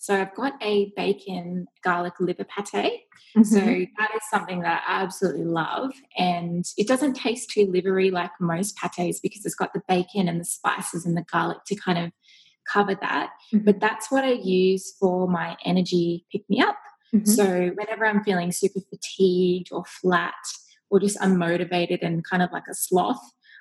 so 0.00 0.18
I've 0.18 0.34
got 0.34 0.54
a 0.62 0.90
bacon 0.96 1.66
garlic 1.84 2.14
liver 2.20 2.44
pate. 2.44 3.02
Mm-hmm. 3.36 3.42
So 3.42 3.60
that 3.60 4.10
is 4.16 4.22
something 4.30 4.60
that 4.62 4.82
I 4.88 5.02
absolutely 5.02 5.44
love. 5.44 5.92
And 6.16 6.64
it 6.78 6.88
doesn't 6.88 7.14
taste 7.14 7.50
too 7.50 7.66
livery 7.70 8.10
like 8.10 8.30
most 8.40 8.76
pates 8.78 9.20
because 9.20 9.44
it's 9.44 9.54
got 9.54 9.74
the 9.74 9.82
bacon 9.86 10.26
and 10.26 10.40
the 10.40 10.46
spices 10.46 11.04
and 11.04 11.18
the 11.18 11.24
garlic 11.30 11.58
to 11.66 11.74
kind 11.76 11.98
of 11.98 12.12
cover 12.72 12.94
that. 12.98 13.32
Mm-hmm. 13.52 13.66
But 13.66 13.80
that's 13.80 14.10
what 14.10 14.24
I 14.24 14.32
use 14.32 14.94
for 14.98 15.28
my 15.28 15.58
energy 15.66 16.24
pick 16.32 16.48
me 16.48 16.62
up. 16.62 16.78
Mm-hmm. 17.14 17.30
So 17.30 17.70
whenever 17.74 18.06
I'm 18.06 18.24
feeling 18.24 18.52
super 18.52 18.80
fatigued 18.80 19.68
or 19.70 19.84
flat 19.84 20.32
or 20.88 20.98
just 20.98 21.18
unmotivated 21.18 21.98
and 22.00 22.24
kind 22.24 22.42
of 22.42 22.50
like 22.52 22.64
a 22.70 22.74
sloth, 22.74 23.20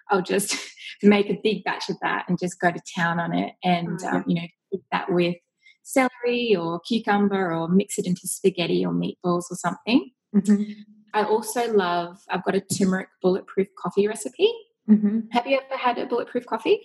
I'll 0.10 0.22
just 0.22 0.56
make 1.04 1.30
a 1.30 1.40
big 1.44 1.64
batch 1.64 1.90
of 1.90 1.98
that 2.02 2.26
and 2.28 2.38
just 2.40 2.60
go 2.60 2.72
to 2.72 2.82
town 2.96 3.20
on 3.20 3.34
it 3.34 3.54
and, 3.64 4.00
oh, 4.04 4.08
um, 4.08 4.24
you 4.28 4.36
know, 4.36 4.48
eat 4.74 4.82
that 4.92 5.12
with 5.12 5.36
celery 5.84 6.56
or 6.56 6.80
cucumber 6.82 7.54
or 7.54 7.68
mix 7.68 7.98
it 7.98 8.06
into 8.06 8.28
spaghetti 8.28 8.86
or 8.86 8.94
meatballs 8.94 9.46
or 9.50 9.56
something. 9.56 10.12
Mm-hmm. 10.36 10.72
I 11.14 11.24
also 11.24 11.74
love, 11.74 12.20
I've 12.30 12.44
got 12.44 12.56
a 12.56 12.62
turmeric 12.62 13.10
bulletproof 13.22 13.68
coffee 13.78 14.08
recipe. 14.08 14.52
Mm-hmm. 14.90 15.22
Have 15.32 15.48
you 15.48 15.60
ever 15.60 15.78
had 15.78 15.98
a 15.98 16.06
bulletproof 16.06 16.46
coffee? 16.46 16.82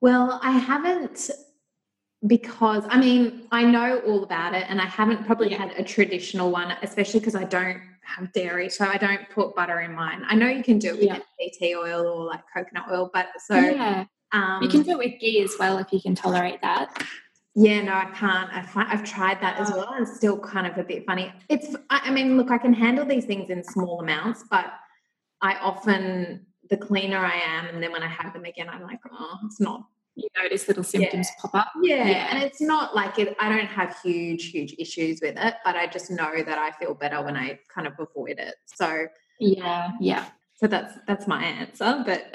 Well, 0.00 0.40
I 0.42 0.52
haven't 0.52 1.30
because 2.26 2.84
I 2.88 2.98
mean, 2.98 3.46
I 3.52 3.64
know 3.64 4.00
all 4.06 4.22
about 4.22 4.54
it 4.54 4.64
and 4.68 4.80
I 4.80 4.86
haven't 4.86 5.26
probably 5.26 5.50
yeah. 5.50 5.58
had 5.58 5.72
a 5.72 5.84
traditional 5.84 6.50
one, 6.50 6.74
especially 6.82 7.20
because 7.20 7.34
I 7.34 7.44
don't 7.44 7.80
have 8.06 8.32
dairy, 8.32 8.68
so 8.68 8.86
I 8.86 8.96
don't 8.96 9.28
put 9.30 9.54
butter 9.54 9.80
in 9.80 9.92
mine. 9.92 10.22
I 10.26 10.34
know 10.34 10.48
you 10.48 10.62
can 10.62 10.78
do 10.78 10.88
it 10.88 10.98
with 10.98 11.04
yeah. 11.04 11.18
tea 11.58 11.74
oil 11.74 12.06
or 12.06 12.24
like 12.26 12.42
coconut 12.54 12.84
oil, 12.90 13.10
but 13.12 13.28
so 13.44 13.56
yeah. 13.56 14.04
Um, 14.32 14.62
you 14.62 14.68
can 14.68 14.82
do 14.82 14.90
it 14.92 14.98
with 14.98 15.20
ghee 15.20 15.42
as 15.42 15.54
well 15.58 15.78
if 15.78 15.92
you 15.92 16.00
can 16.00 16.14
tolerate 16.14 16.60
that. 16.62 17.04
Yeah, 17.54 17.80
no, 17.82 17.92
I 17.92 18.10
can't. 18.12 18.52
I 18.52 18.62
find, 18.62 18.88
I've 18.92 19.04
tried 19.04 19.40
that 19.40 19.58
as 19.58 19.70
well, 19.70 19.92
and 19.94 20.06
it's 20.06 20.16
still 20.16 20.38
kind 20.38 20.66
of 20.66 20.76
a 20.76 20.84
bit 20.84 21.06
funny. 21.06 21.32
It's, 21.48 21.74
I 21.88 22.10
mean, 22.10 22.36
look, 22.36 22.50
I 22.50 22.58
can 22.58 22.74
handle 22.74 23.06
these 23.06 23.24
things 23.24 23.48
in 23.48 23.64
small 23.64 24.00
amounts, 24.00 24.44
but 24.50 24.66
I 25.40 25.54
often, 25.54 26.44
the 26.68 26.76
cleaner 26.76 27.18
I 27.18 27.36
am, 27.36 27.66
and 27.66 27.82
then 27.82 27.92
when 27.92 28.02
I 28.02 28.08
have 28.08 28.34
them 28.34 28.44
again, 28.44 28.68
I'm 28.68 28.82
like, 28.82 28.98
oh, 29.10 29.38
it's 29.46 29.60
not. 29.60 29.86
You 30.16 30.28
notice 30.42 30.66
little 30.66 30.82
symptoms 30.82 31.28
yeah. 31.28 31.42
pop 31.42 31.54
up. 31.54 31.72
Yeah. 31.82 32.08
yeah, 32.08 32.28
and 32.30 32.42
it's 32.42 32.60
not 32.60 32.94
like 32.94 33.18
it. 33.18 33.36
I 33.38 33.48
don't 33.48 33.66
have 33.66 33.96
huge, 34.02 34.50
huge 34.50 34.74
issues 34.78 35.20
with 35.22 35.36
it, 35.36 35.54
but 35.64 35.76
I 35.76 35.86
just 35.86 36.10
know 36.10 36.42
that 36.42 36.58
I 36.58 36.70
feel 36.72 36.94
better 36.94 37.22
when 37.22 37.36
I 37.36 37.58
kind 37.72 37.86
of 37.86 37.92
avoid 37.98 38.38
it. 38.38 38.54
So 38.64 39.06
yeah, 39.38 39.90
yeah. 40.00 40.24
So 40.54 40.66
that's 40.66 40.94
that's 41.06 41.26
my 41.26 41.44
answer. 41.44 42.02
But 42.04 42.30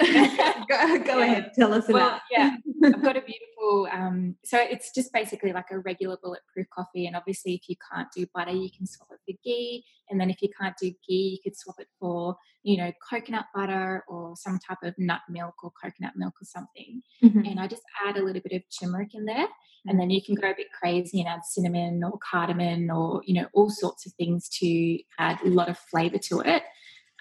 go, 0.72 0.98
go 1.04 1.18
yeah. 1.18 1.24
ahead, 1.24 1.50
tell 1.54 1.72
us 1.72 1.84
well, 1.88 2.08
about. 2.08 2.20
yeah, 2.30 2.56
I've 2.84 3.02
got 3.02 3.16
a 3.16 3.20
beautiful. 3.20 3.88
Um, 3.92 4.36
so 4.44 4.58
it's 4.58 4.92
just 4.94 5.12
basically 5.12 5.52
like 5.52 5.70
a 5.70 5.78
regular 5.78 6.16
bulletproof 6.22 6.66
coffee, 6.74 7.06
and 7.06 7.16
obviously, 7.16 7.54
if 7.54 7.68
you 7.68 7.76
can't 7.92 8.08
do 8.14 8.26
butter, 8.34 8.52
you 8.52 8.70
can 8.76 8.86
swap 8.86 9.08
it 9.12 9.18
for 9.26 9.38
ghee, 9.44 9.84
and 10.10 10.20
then 10.20 10.30
if 10.30 10.42
you 10.42 10.48
can't 10.58 10.76
do 10.80 10.92
ghee, 11.06 11.36
you 11.36 11.38
could 11.42 11.56
swap 11.56 11.76
it 11.78 11.88
for 12.00 12.36
you 12.62 12.76
know 12.76 12.92
coconut 13.08 13.46
butter 13.54 14.04
or 14.08 14.34
some 14.36 14.58
type 14.58 14.78
of 14.82 14.94
nut 14.98 15.20
milk 15.28 15.54
or 15.62 15.72
coconut 15.82 16.12
milk 16.16 16.34
or 16.40 16.44
something. 16.44 17.02
Mm-hmm. 17.22 17.46
And 17.46 17.60
I 17.60 17.66
just 17.66 17.82
add 18.06 18.16
a 18.16 18.24
little 18.24 18.42
bit 18.42 18.56
of 18.56 18.62
turmeric 18.80 19.14
in 19.14 19.24
there, 19.24 19.46
and 19.86 20.00
then 20.00 20.10
you 20.10 20.22
can 20.22 20.34
go 20.34 20.50
a 20.50 20.54
bit 20.56 20.68
crazy 20.78 21.20
and 21.20 21.28
add 21.28 21.44
cinnamon 21.44 22.02
or 22.04 22.18
cardamom 22.18 22.90
or 22.90 23.22
you 23.24 23.34
know 23.34 23.48
all 23.52 23.70
sorts 23.70 24.06
of 24.06 24.12
things 24.14 24.48
to 24.60 24.98
add 25.18 25.38
a 25.44 25.48
lot 25.48 25.68
of 25.68 25.78
flavor 25.78 26.18
to 26.18 26.40
it 26.40 26.62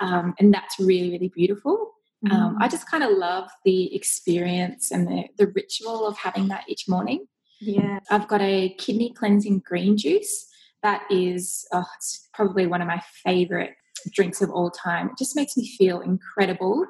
um, 0.01 0.33
and 0.39 0.53
that's 0.53 0.79
really 0.79 1.11
really 1.11 1.31
beautiful. 1.33 1.93
Mm. 2.25 2.31
Um, 2.31 2.57
I 2.59 2.67
mm. 2.67 2.71
just 2.71 2.89
kind 2.89 3.03
of 3.03 3.11
love 3.17 3.49
the 3.65 3.95
experience 3.95 4.91
and 4.91 5.07
the, 5.07 5.23
the 5.37 5.47
ritual 5.47 6.05
of 6.05 6.17
having 6.17 6.47
that 6.49 6.65
each 6.67 6.87
morning. 6.87 7.27
Yeah, 7.59 7.99
I've 8.09 8.27
got 8.27 8.41
a 8.41 8.75
kidney 8.79 9.13
cleansing 9.13 9.63
green 9.65 9.97
juice 9.97 10.47
that 10.83 11.03
is 11.09 11.67
oh, 11.71 11.85
it's 11.95 12.27
probably 12.33 12.67
one 12.67 12.81
of 12.81 12.87
my 12.87 13.01
favorite 13.23 13.75
drinks 14.11 14.41
of 14.41 14.49
all 14.49 14.71
time. 14.71 15.09
It 15.09 15.17
just 15.17 15.35
makes 15.35 15.55
me 15.55 15.67
feel 15.77 16.01
incredible. 16.01 16.85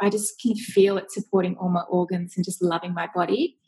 I 0.00 0.10
just 0.10 0.40
can 0.40 0.56
feel 0.56 0.96
it 0.96 1.12
supporting 1.12 1.56
all 1.56 1.68
my 1.68 1.82
organs 1.82 2.34
and 2.36 2.44
just 2.44 2.62
loving 2.62 2.94
my 2.94 3.08
body. 3.14 3.58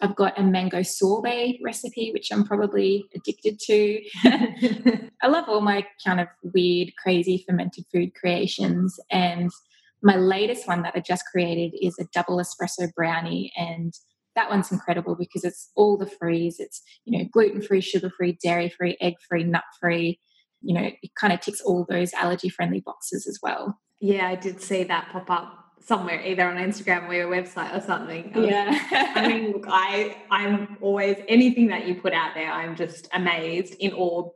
I've 0.00 0.16
got 0.16 0.38
a 0.38 0.42
mango 0.42 0.82
sorbet 0.82 1.60
recipe, 1.62 2.12
which 2.12 2.30
I'm 2.32 2.44
probably 2.44 3.06
addicted 3.14 3.58
to. 3.60 4.02
I 5.22 5.28
love 5.28 5.44
all 5.48 5.60
my 5.60 5.86
kind 6.04 6.20
of 6.20 6.28
weird, 6.42 6.92
crazy 6.96 7.44
fermented 7.46 7.84
food 7.92 8.14
creations. 8.14 8.98
And 9.10 9.50
my 10.02 10.16
latest 10.16 10.66
one 10.68 10.82
that 10.82 10.94
I 10.94 11.00
just 11.00 11.24
created 11.30 11.76
is 11.80 11.98
a 11.98 12.06
double 12.12 12.38
espresso 12.38 12.92
brownie. 12.94 13.52
And 13.56 13.94
that 14.34 14.50
one's 14.50 14.70
incredible 14.70 15.16
because 15.16 15.44
it's 15.44 15.70
all 15.74 15.96
the 15.96 16.06
frees. 16.06 16.56
It's, 16.58 16.82
you 17.04 17.18
know, 17.18 17.24
gluten 17.32 17.62
free, 17.62 17.80
sugar 17.80 18.10
free, 18.16 18.38
dairy 18.42 18.68
free, 18.68 18.96
egg 19.00 19.14
free, 19.28 19.44
nut 19.44 19.64
free. 19.80 20.20
You 20.62 20.74
know, 20.74 20.90
it 21.02 21.14
kind 21.18 21.32
of 21.32 21.40
ticks 21.40 21.60
all 21.60 21.86
those 21.88 22.12
allergy 22.14 22.48
friendly 22.48 22.80
boxes 22.80 23.26
as 23.26 23.38
well. 23.42 23.78
Yeah, 24.00 24.28
I 24.28 24.34
did 24.34 24.60
see 24.60 24.84
that 24.84 25.08
pop 25.10 25.30
up 25.30 25.66
somewhere, 25.80 26.20
either 26.20 26.46
on 26.46 26.56
Instagram 26.56 27.08
or 27.08 27.14
your 27.14 27.30
website 27.30 27.74
or 27.76 27.80
something. 27.80 28.32
Um, 28.34 28.44
yeah. 28.44 29.12
I 29.14 29.28
mean, 29.28 29.52
look, 29.52 29.66
I 29.68 30.16
I'm 30.30 30.76
always 30.80 31.16
anything 31.28 31.68
that 31.68 31.86
you 31.86 31.94
put 31.94 32.12
out 32.12 32.32
there, 32.34 32.50
I'm 32.50 32.76
just 32.76 33.08
amazed 33.14 33.76
in 33.78 33.92
awe 33.92 34.28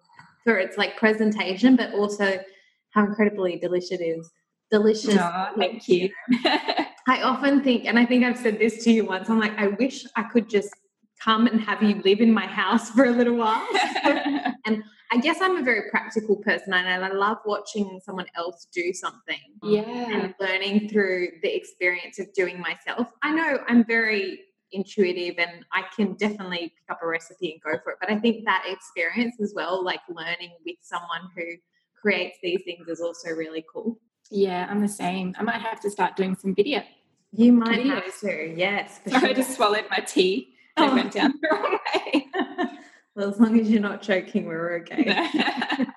for 0.45 0.57
its 0.59 0.79
like 0.79 0.97
presentation, 0.97 1.77
but 1.77 1.93
also 1.93 2.39
how 2.91 3.05
incredibly 3.05 3.59
delicious 3.59 3.93
it 3.93 4.03
is. 4.03 4.31
Delicious. 4.71 5.17
Oh, 5.19 5.49
thank 5.57 5.89
you. 5.89 6.11
I 7.09 7.23
often 7.23 7.63
think, 7.63 7.87
and 7.87 7.99
I 7.99 8.07
think 8.07 8.25
I've 8.25 8.39
said 8.39 8.59
this 8.59 8.85
to 8.85 8.93
you 8.93 9.05
once, 9.05 9.29
I'm 9.29 9.41
like, 9.41 9.57
I 9.59 9.69
wish 9.69 10.07
I 10.17 10.23
could 10.23 10.49
just 10.49 10.71
come 11.21 11.47
and 11.47 11.61
have 11.61 11.83
you 11.83 12.01
live 12.05 12.21
in 12.21 12.33
my 12.33 12.47
house 12.47 12.91
for 12.91 13.05
a 13.05 13.11
little 13.11 13.37
while. 13.37 13.67
and 14.65 14.83
I 15.13 15.19
guess 15.19 15.39
I'm 15.41 15.57
a 15.57 15.63
very 15.63 15.91
practical 15.91 16.37
person 16.37 16.73
and 16.73 17.05
I 17.05 17.13
love 17.13 17.39
watching 17.45 18.01
someone 18.05 18.27
else 18.37 18.69
do 18.73 18.93
something. 18.93 19.41
Yeah. 19.63 19.83
And 19.83 20.35
learning 20.39 20.89
through 20.89 21.29
the 21.43 21.55
experience 21.55 22.19
of 22.21 22.33
doing 22.33 22.61
myself. 22.61 23.09
I 23.23 23.33
know 23.33 23.59
I'm 23.69 23.85
very 23.85 24.41
intuitive 24.73 25.35
and 25.39 25.65
I 25.73 25.85
can 25.95 26.15
definitely 26.15 26.73
pick 26.77 26.91
up 26.91 27.01
a 27.03 27.07
recipe 27.07 27.53
and 27.53 27.61
go 27.61 27.79
for 27.83 27.93
it. 27.93 27.99
But 28.01 28.11
I 28.11 28.19
think 28.19 28.45
that 28.45 28.65
experience 28.69 29.37
as 29.43 29.53
well, 29.55 29.85
like 29.85 30.01
learning 30.09 30.53
with 30.65 30.77
someone 30.81 31.29
who 31.37 31.43
creates 32.01 32.39
these 32.43 32.63
things 32.65 32.89
is 32.89 33.01
also 33.01 33.31
really 33.31 33.65
cool. 33.73 33.99
Yeah, 34.31 34.67
I'm 34.71 34.81
the 34.81 34.89
same. 34.89 35.35
I 35.39 35.43
might 35.43 35.61
have 35.61 35.81
to 35.81 35.91
start 35.91 36.17
doing 36.17 36.37
some 36.37 36.55
video. 36.55 36.83
You 37.33 37.53
might 37.53 37.81
Videos. 37.81 38.03
have 38.03 38.21
to, 38.21 38.55
yes. 38.57 39.01
Sure. 39.09 39.19
I 39.27 39.33
just 39.33 39.57
swallowed 39.57 39.87
my 39.91 39.99
tea. 39.99 40.55
Oh. 40.77 40.91
I 40.91 40.95
went 40.95 41.13
down 41.13 41.35
the 41.41 41.49
wrong 41.51 41.79
way. 41.95 42.29
Well, 43.15 43.29
as 43.29 43.41
long 43.41 43.59
as 43.59 43.69
you're 43.69 43.81
not 43.81 44.03
choking, 44.03 44.47
we're 44.47 44.79
okay. 44.79 45.27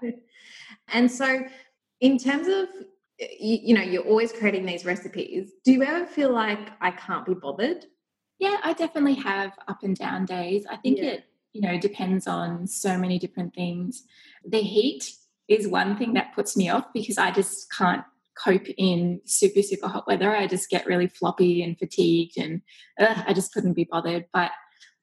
and 0.90 1.10
so, 1.10 1.44
in 2.02 2.18
terms 2.18 2.48
of 2.48 2.68
you, 3.20 3.60
you, 3.64 3.74
know, 3.76 3.82
you're 3.82 4.04
always 4.04 4.32
creating 4.32 4.66
these 4.66 4.86
recipes. 4.86 5.52
Do 5.64 5.72
you 5.72 5.84
ever 5.84 6.06
feel 6.06 6.32
like 6.32 6.70
I 6.82 6.92
can't 6.92 7.26
be 7.26 7.34
bothered? 7.34 7.86
Yeah, 8.40 8.58
I 8.64 8.74
definitely 8.74 9.16
have 9.16 9.54
up 9.68 9.84
and 9.84 9.96
down 9.96 10.26
days. 10.26 10.66
I 10.70 10.78
think 10.78 10.98
yeah. 10.98 11.06
it, 11.06 11.26
you 11.54 11.62
know, 11.62 11.80
depends 11.80 12.28
on 12.28 12.68
so 12.68 12.98
many 12.98 13.20
different 13.20 13.54
things. 13.54 14.04
The 14.46 14.60
heat 14.60 15.12
is 15.48 15.68
one 15.68 15.98
thing 15.98 16.14
that 16.14 16.34
puts 16.34 16.58
me 16.58 16.70
off 16.70 16.92
because 16.94 17.18
I 17.18 17.32
just 17.32 17.72
can't 17.72 18.04
cope 18.42 18.68
in 18.78 19.22
super 19.26 19.62
super 19.62 19.88
hot 19.88 20.08
weather. 20.08 20.36
I 20.36 20.48
just 20.48 20.70
get 20.70 20.86
really 20.86 21.08
floppy 21.08 21.64
and 21.64 21.78
fatigued, 21.78 22.38
and 22.38 22.62
ugh, 23.00 23.24
I 23.28 23.34
just 23.34 23.54
couldn't 23.54 23.74
be 23.74 23.88
bothered. 23.90 24.26
But 24.34 24.52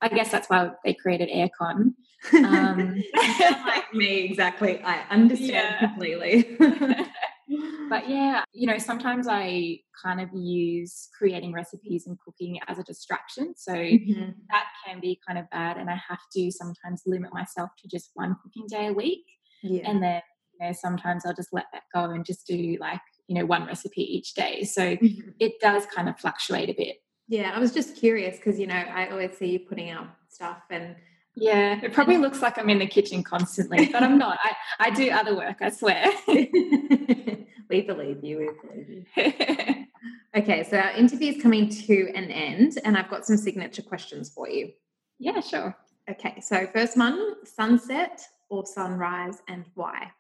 I 0.01 0.09
guess 0.09 0.31
that's 0.31 0.49
why 0.49 0.71
they 0.85 0.95
created 0.95 1.29
aircon. 1.29 1.95
Um, 2.35 3.03
like 3.15 3.93
me, 3.95 4.25
exactly. 4.25 4.81
I 4.83 5.05
understand 5.11 5.51
yeah. 5.51 5.79
completely. 5.79 6.57
but 7.89 8.09
yeah, 8.09 8.45
you 8.53 8.67
know, 8.67 8.79
sometimes 8.79 9.27
I 9.29 9.81
kind 10.03 10.21
of 10.21 10.29
use 10.33 11.09
creating 11.17 11.53
recipes 11.53 12.07
and 12.07 12.19
cooking 12.21 12.59
as 12.69 12.79
a 12.79 12.83
distraction. 12.83 13.55
So 13.57 13.73
mm-hmm. 13.73 14.31
that 14.51 14.67
can 14.87 15.01
be 15.01 15.21
kind 15.27 15.39
of 15.39 15.49
bad. 15.51 15.77
And 15.77 15.91
I 15.91 16.01
have 16.09 16.21
to 16.37 16.51
sometimes 16.51 17.03
limit 17.07 17.33
myself 17.33 17.71
to 17.83 17.89
just 17.89 18.11
one 18.15 18.37
cooking 18.43 18.67
day 18.69 18.89
a 18.89 18.93
week. 18.93 19.25
Yeah. 19.63 19.91
And 19.91 20.03
then, 20.03 20.23
you 20.59 20.67
know, 20.67 20.73
sometimes 20.73 21.27
I'll 21.27 21.35
just 21.35 21.53
let 21.53 21.67
that 21.73 21.83
go 21.95 22.11
and 22.11 22.25
just 22.25 22.47
do 22.47 22.77
like, 22.81 23.01
you 23.31 23.37
know, 23.37 23.47
one 23.47 23.65
recipe 23.65 24.03
each 24.03 24.35
day. 24.35 24.65
So 24.65 24.97
mm-hmm. 24.97 25.31
it 25.39 25.61
does 25.61 25.87
kind 25.87 26.09
of 26.09 26.19
fluctuate 26.19 26.69
a 26.69 26.73
bit. 26.73 27.01
Yeah, 27.29 27.53
I 27.55 27.61
was 27.61 27.73
just 27.73 27.95
curious 27.95 28.37
because 28.37 28.59
you 28.59 28.67
know 28.67 28.75
I 28.75 29.07
always 29.07 29.39
see 29.39 29.51
you 29.51 29.61
putting 29.61 29.89
out 29.89 30.09
stuff 30.29 30.63
and 30.69 30.97
yeah, 31.37 31.79
it 31.81 31.93
probably 31.93 32.19
looks 32.19 32.43
like 32.43 32.59
I'm 32.59 32.69
in 32.69 32.81
the 32.81 32.89
kitchen 32.89 33.23
constantly, 33.23 33.87
but 33.93 34.03
I'm 34.03 34.19
not. 34.19 34.41
I, 34.43 34.57
I 34.81 34.91
do 34.91 35.11
other 35.11 35.37
work, 35.37 35.59
I 35.61 35.71
swear. 35.71 36.11
we 36.27 37.83
believe 37.87 38.25
you, 38.25 38.39
we 38.39 38.51
believe 38.69 39.07
you. 39.17 39.87
okay, 40.37 40.65
so 40.65 40.77
our 40.77 40.91
interview 40.91 41.33
is 41.33 41.41
coming 41.41 41.69
to 41.69 42.13
an 42.17 42.33
end, 42.33 42.81
and 42.85 42.97
I've 42.97 43.09
got 43.09 43.25
some 43.25 43.37
signature 43.37 43.83
questions 43.83 44.29
for 44.29 44.49
you. 44.49 44.73
Yeah, 45.21 45.39
sure. 45.39 45.77
Okay, 46.11 46.41
so 46.41 46.67
first 46.67 46.97
one 46.97 47.37
sunset 47.45 48.21
or 48.49 48.67
sunrise 48.67 49.39
and 49.47 49.65
why? 49.77 50.11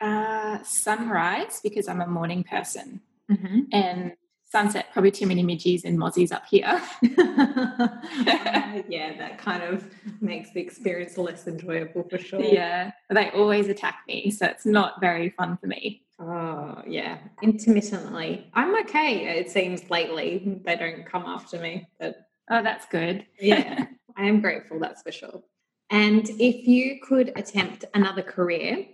Uh, 0.00 0.62
sunrise, 0.62 1.60
because 1.62 1.88
I'm 1.88 2.00
a 2.00 2.06
morning 2.06 2.44
person. 2.44 3.00
Mm-hmm. 3.30 3.60
And 3.72 4.12
sunset, 4.50 4.86
probably 4.92 5.10
too 5.10 5.26
many 5.26 5.42
midgies 5.44 5.84
and 5.84 5.98
mozzies 5.98 6.32
up 6.32 6.46
here. 6.46 6.64
uh, 6.66 6.80
yeah, 8.88 9.16
that 9.18 9.38
kind 9.38 9.62
of 9.62 9.86
makes 10.20 10.50
the 10.52 10.60
experience 10.60 11.18
less 11.18 11.46
enjoyable 11.46 12.04
for 12.08 12.18
sure. 12.18 12.40
Yeah, 12.40 12.92
they 13.10 13.30
always 13.30 13.68
attack 13.68 14.00
me, 14.08 14.30
so 14.30 14.46
it's 14.46 14.66
not 14.66 15.00
very 15.00 15.30
fun 15.30 15.58
for 15.58 15.66
me. 15.66 16.02
Oh, 16.18 16.82
yeah, 16.86 17.18
intermittently. 17.42 18.50
I'm 18.54 18.78
okay, 18.80 19.38
it 19.38 19.50
seems 19.50 19.88
lately. 19.90 20.60
They 20.64 20.76
don't 20.76 21.06
come 21.06 21.24
after 21.26 21.58
me, 21.58 21.86
but 22.00 22.16
oh, 22.50 22.62
that's 22.62 22.86
good. 22.86 23.26
yeah, 23.40 23.86
I 24.16 24.24
am 24.24 24.40
grateful, 24.40 24.80
that's 24.80 25.02
for 25.02 25.12
sure. 25.12 25.42
And 25.90 26.28
if 26.28 26.66
you 26.66 27.00
could 27.02 27.32
attempt 27.36 27.84
another 27.94 28.22
career, 28.22 28.86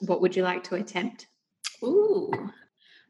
what 0.00 0.20
would 0.20 0.36
you 0.36 0.42
like 0.42 0.64
to 0.64 0.76
attempt? 0.76 1.26
Ooh, 1.82 2.30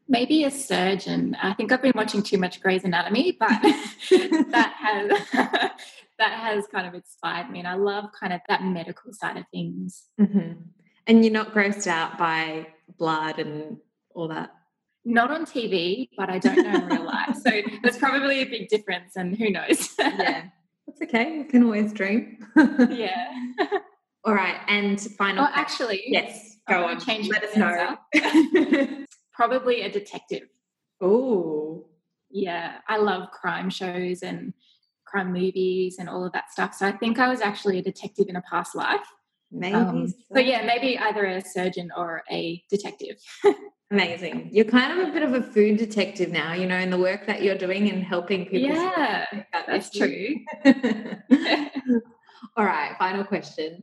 maybe 0.07 0.43
a 0.43 0.51
surgeon. 0.51 1.37
I 1.41 1.53
think 1.53 1.71
I've 1.71 1.81
been 1.81 1.93
watching 1.95 2.23
too 2.23 2.37
much 2.37 2.61
Grey's 2.61 2.83
Anatomy, 2.83 3.37
but 3.39 3.49
that 4.09 4.73
has 4.77 5.11
that 6.19 6.39
has 6.39 6.65
kind 6.67 6.87
of 6.87 6.93
inspired 6.93 7.49
me, 7.49 7.59
and 7.59 7.67
I 7.67 7.75
love 7.75 8.05
kind 8.19 8.33
of 8.33 8.41
that 8.49 8.63
medical 8.63 9.13
side 9.13 9.37
of 9.37 9.45
things. 9.51 10.05
Mm-hmm. 10.19 10.61
And 11.07 11.23
you're 11.23 11.33
not 11.33 11.53
grossed 11.53 11.87
out 11.87 12.17
by 12.17 12.67
blood 12.97 13.39
and 13.39 13.77
all 14.13 14.27
that. 14.27 14.51
Not 15.05 15.31
on 15.31 15.45
TV, 15.45 16.09
but 16.17 16.29
I 16.29 16.37
don't 16.39 16.57
know 16.57 16.75
in 16.75 16.85
real 16.87 17.05
life. 17.05 17.35
So 17.41 17.49
there's 17.81 17.97
probably 17.97 18.41
a 18.41 18.45
big 18.45 18.67
difference, 18.67 19.15
and 19.15 19.37
who 19.37 19.49
knows? 19.49 19.95
yeah, 19.97 20.43
that's 20.87 21.01
okay. 21.03 21.37
You 21.37 21.45
can 21.45 21.63
always 21.63 21.93
dream. 21.93 22.45
yeah. 22.89 23.31
All 24.25 24.33
right, 24.33 24.59
and 24.67 24.99
final. 24.99 25.45
Oh, 25.45 25.49
actually, 25.53 26.03
yes. 26.07 26.48
Go 26.69 26.85
on. 26.85 26.99
Change 26.99 27.29
Let 27.29 27.43
us 27.43 27.55
know. 27.55 27.97
probably 29.33 29.81
a 29.81 29.91
detective. 29.91 30.43
Oh. 31.01 31.85
Yeah, 32.29 32.77
I 32.87 32.97
love 32.97 33.31
crime 33.31 33.69
shows 33.69 34.21
and 34.21 34.53
crime 35.05 35.33
movies 35.33 35.97
and 35.99 36.07
all 36.07 36.25
of 36.25 36.31
that 36.33 36.51
stuff. 36.51 36.75
So 36.75 36.85
I 36.85 36.91
think 36.91 37.19
I 37.19 37.27
was 37.27 37.41
actually 37.41 37.79
a 37.79 37.81
detective 37.81 38.27
in 38.29 38.35
a 38.35 38.41
past 38.43 38.75
life. 38.75 39.05
Maybe. 39.51 39.73
Um, 39.73 40.07
so. 40.07 40.15
so 40.33 40.39
yeah, 40.39 40.63
maybe 40.63 40.97
either 40.99 41.25
a 41.25 41.41
surgeon 41.41 41.89
or 41.97 42.23
a 42.31 42.63
detective. 42.69 43.17
Amazing. 43.91 44.49
You're 44.51 44.65
kind 44.65 44.99
of 44.99 45.09
a 45.09 45.11
bit 45.11 45.23
of 45.23 45.33
a 45.33 45.41
food 45.41 45.77
detective 45.77 46.29
now, 46.29 46.53
you 46.53 46.67
know, 46.67 46.77
in 46.77 46.91
the 46.91 46.97
work 46.97 47.25
that 47.25 47.41
you're 47.41 47.57
doing 47.57 47.89
and 47.89 48.03
helping 48.03 48.45
people. 48.45 48.69
Yeah, 48.69 49.25
that's 49.65 49.89
true. 49.89 50.35
All 52.55 52.65
right, 52.65 52.95
final 52.99 53.23
question. 53.23 53.81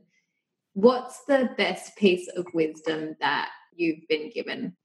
What's 0.77 1.25
the 1.25 1.49
best 1.57 1.95
piece 1.95 2.27
of 2.35 2.45
wisdom 2.53 3.15
that 3.19 3.49
you've 3.75 4.07
been 4.07 4.29
given? 4.29 4.77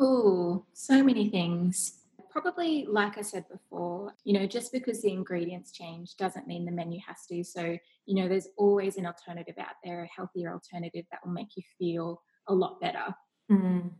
Oh, 0.00 0.66
so 0.72 1.04
many 1.04 1.30
things. 1.30 2.00
Probably, 2.30 2.84
like 2.88 3.16
I 3.16 3.20
said 3.20 3.44
before, 3.48 4.12
you 4.24 4.32
know, 4.32 4.44
just 4.48 4.72
because 4.72 5.02
the 5.02 5.12
ingredients 5.12 5.70
change 5.70 6.16
doesn't 6.16 6.48
mean 6.48 6.64
the 6.64 6.72
menu 6.72 6.98
has 7.06 7.26
to. 7.28 7.44
So, 7.44 7.78
you 8.06 8.14
know, 8.16 8.26
there's 8.26 8.48
always 8.58 8.96
an 8.96 9.06
alternative 9.06 9.54
out 9.56 9.76
there, 9.84 10.02
a 10.02 10.08
healthier 10.08 10.52
alternative 10.52 11.04
that 11.12 11.20
will 11.24 11.32
make 11.32 11.56
you 11.56 11.62
feel 11.78 12.20
a 12.48 12.52
lot 12.52 12.80
better. 12.80 13.14
Mm. 13.52 13.92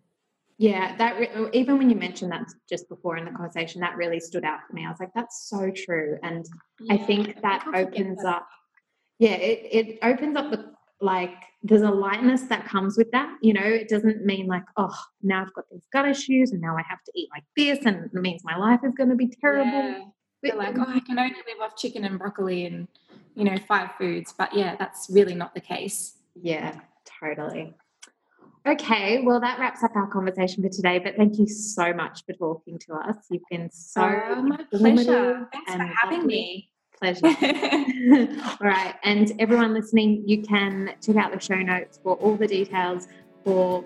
Yeah, 0.59 0.97
that 0.97 1.17
re- 1.17 1.49
even 1.53 1.79
when 1.79 1.91
you 1.91 1.97
mentioned 1.97 2.33
that 2.33 2.49
just 2.69 2.89
before 2.89 3.19
in 3.19 3.25
the 3.25 3.31
conversation, 3.31 3.81
that 3.83 3.97
really 3.97 4.19
stood 4.19 4.45
out 4.45 4.67
for 4.67 4.75
me. 4.75 4.85
I 4.85 4.91
was 4.91 4.99
like, 4.99 5.15
that's 5.15 5.49
so 5.49 5.71
true, 5.71 6.19
and 6.25 6.45
yeah, 6.81 6.95
I 6.95 6.97
think 6.99 7.41
that 7.41 7.65
I 7.73 7.83
opens 7.83 8.21
that. 8.23 8.27
up. 8.27 8.49
Yeah, 9.21 9.35
it 9.35 9.69
it 9.71 9.99
opens 10.03 10.37
up 10.37 10.51
the 10.51 10.73
like 11.01 11.35
there's 11.63 11.83
a 11.83 11.91
lightness 11.91 12.43
that 12.43 12.67
comes 12.67 12.97
with 12.97 13.11
that. 13.13 13.37
You 13.43 13.55
know, 13.55 13.65
it 13.65 13.89
doesn't 13.89 14.25
mean 14.25 14.47
like, 14.47 14.65
oh, 14.77 14.95
now 15.23 15.43
I've 15.43 15.53
got 15.55 15.65
these 15.71 15.83
gut 15.93 16.09
issues 16.09 16.53
and 16.53 16.61
now 16.61 16.77
I 16.77 16.83
have 16.89 17.03
to 17.05 17.13
eat 17.15 17.29
like 17.35 17.45
this 17.57 17.85
and 17.85 18.07
it 18.07 18.15
means 18.15 18.43
my 18.45 18.57
life 18.57 18.81
is 18.85 18.93
going 18.95 19.11
to 19.11 19.17
be 19.17 19.29
terrible. 19.41 19.71
Yeah. 19.71 20.05
They're 20.43 20.57
like, 20.57 20.79
oh, 20.79 20.87
I 20.87 21.01
can 21.01 21.19
only 21.19 21.35
live 21.35 21.61
off 21.61 21.77
chicken 21.77 22.05
and 22.05 22.19
broccoli 22.19 22.65
and, 22.65 22.89
you 23.35 23.45
know, 23.45 23.57
five 23.69 23.91
foods. 23.99 24.35
But 24.37 24.55
yeah, 24.55 24.77
that's 24.79 25.09
really 25.11 25.35
not 25.35 25.55
the 25.55 25.61
case. 25.61 26.17
Yeah, 26.35 26.81
totally. 27.23 27.75
Okay, 28.67 29.23
well, 29.23 29.41
that 29.41 29.59
wraps 29.59 29.83
up 29.83 29.97
our 29.97 30.07
conversation 30.07 30.63
for 30.63 30.69
today. 30.69 30.99
But 30.99 31.17
thank 31.17 31.39
you 31.39 31.47
so 31.47 31.93
much 31.93 32.25
for 32.25 32.33
talking 32.35 32.79
to 32.79 32.95
us. 32.95 33.17
You've 33.31 33.43
been 33.51 33.71
so 33.71 34.03
oh, 34.03 34.43
my 34.43 34.65
pleasure. 34.71 35.49
Thanks 35.53 35.73
for 35.73 35.91
having 36.03 36.27
me. 36.27 36.70
Pleasure. 37.01 37.27
all 38.13 38.57
right. 38.61 38.95
And 39.03 39.33
everyone 39.39 39.73
listening, 39.75 40.23
you 40.27 40.43
can 40.43 40.95
check 41.05 41.17
out 41.17 41.33
the 41.33 41.41
show 41.41 41.57
notes 41.57 41.99
for 42.03 42.17
all 42.17 42.37
the 42.37 42.47
details 42.47 43.09
for 43.45 43.85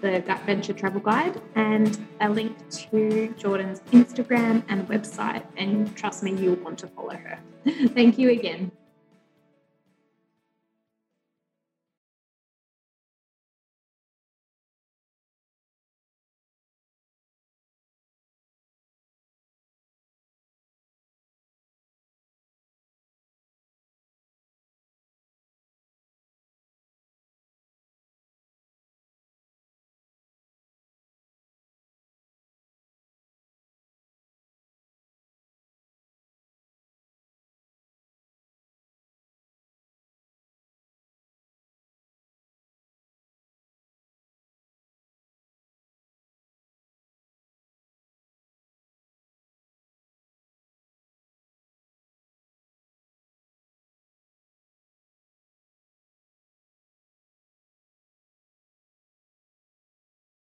the 0.00 0.20
Gut 0.26 0.40
Venture 0.46 0.72
Travel 0.72 1.00
Guide 1.00 1.40
and 1.54 1.98
a 2.20 2.28
link 2.28 2.56
to 2.70 3.32
Jordan's 3.38 3.80
Instagram 3.92 4.64
and 4.68 4.86
website. 4.88 5.44
And 5.56 5.94
trust 5.96 6.22
me, 6.22 6.34
you'll 6.34 6.56
want 6.56 6.78
to 6.80 6.88
follow 6.88 7.14
her. 7.14 7.38
Thank 7.88 8.18
you 8.18 8.30
again. 8.30 8.72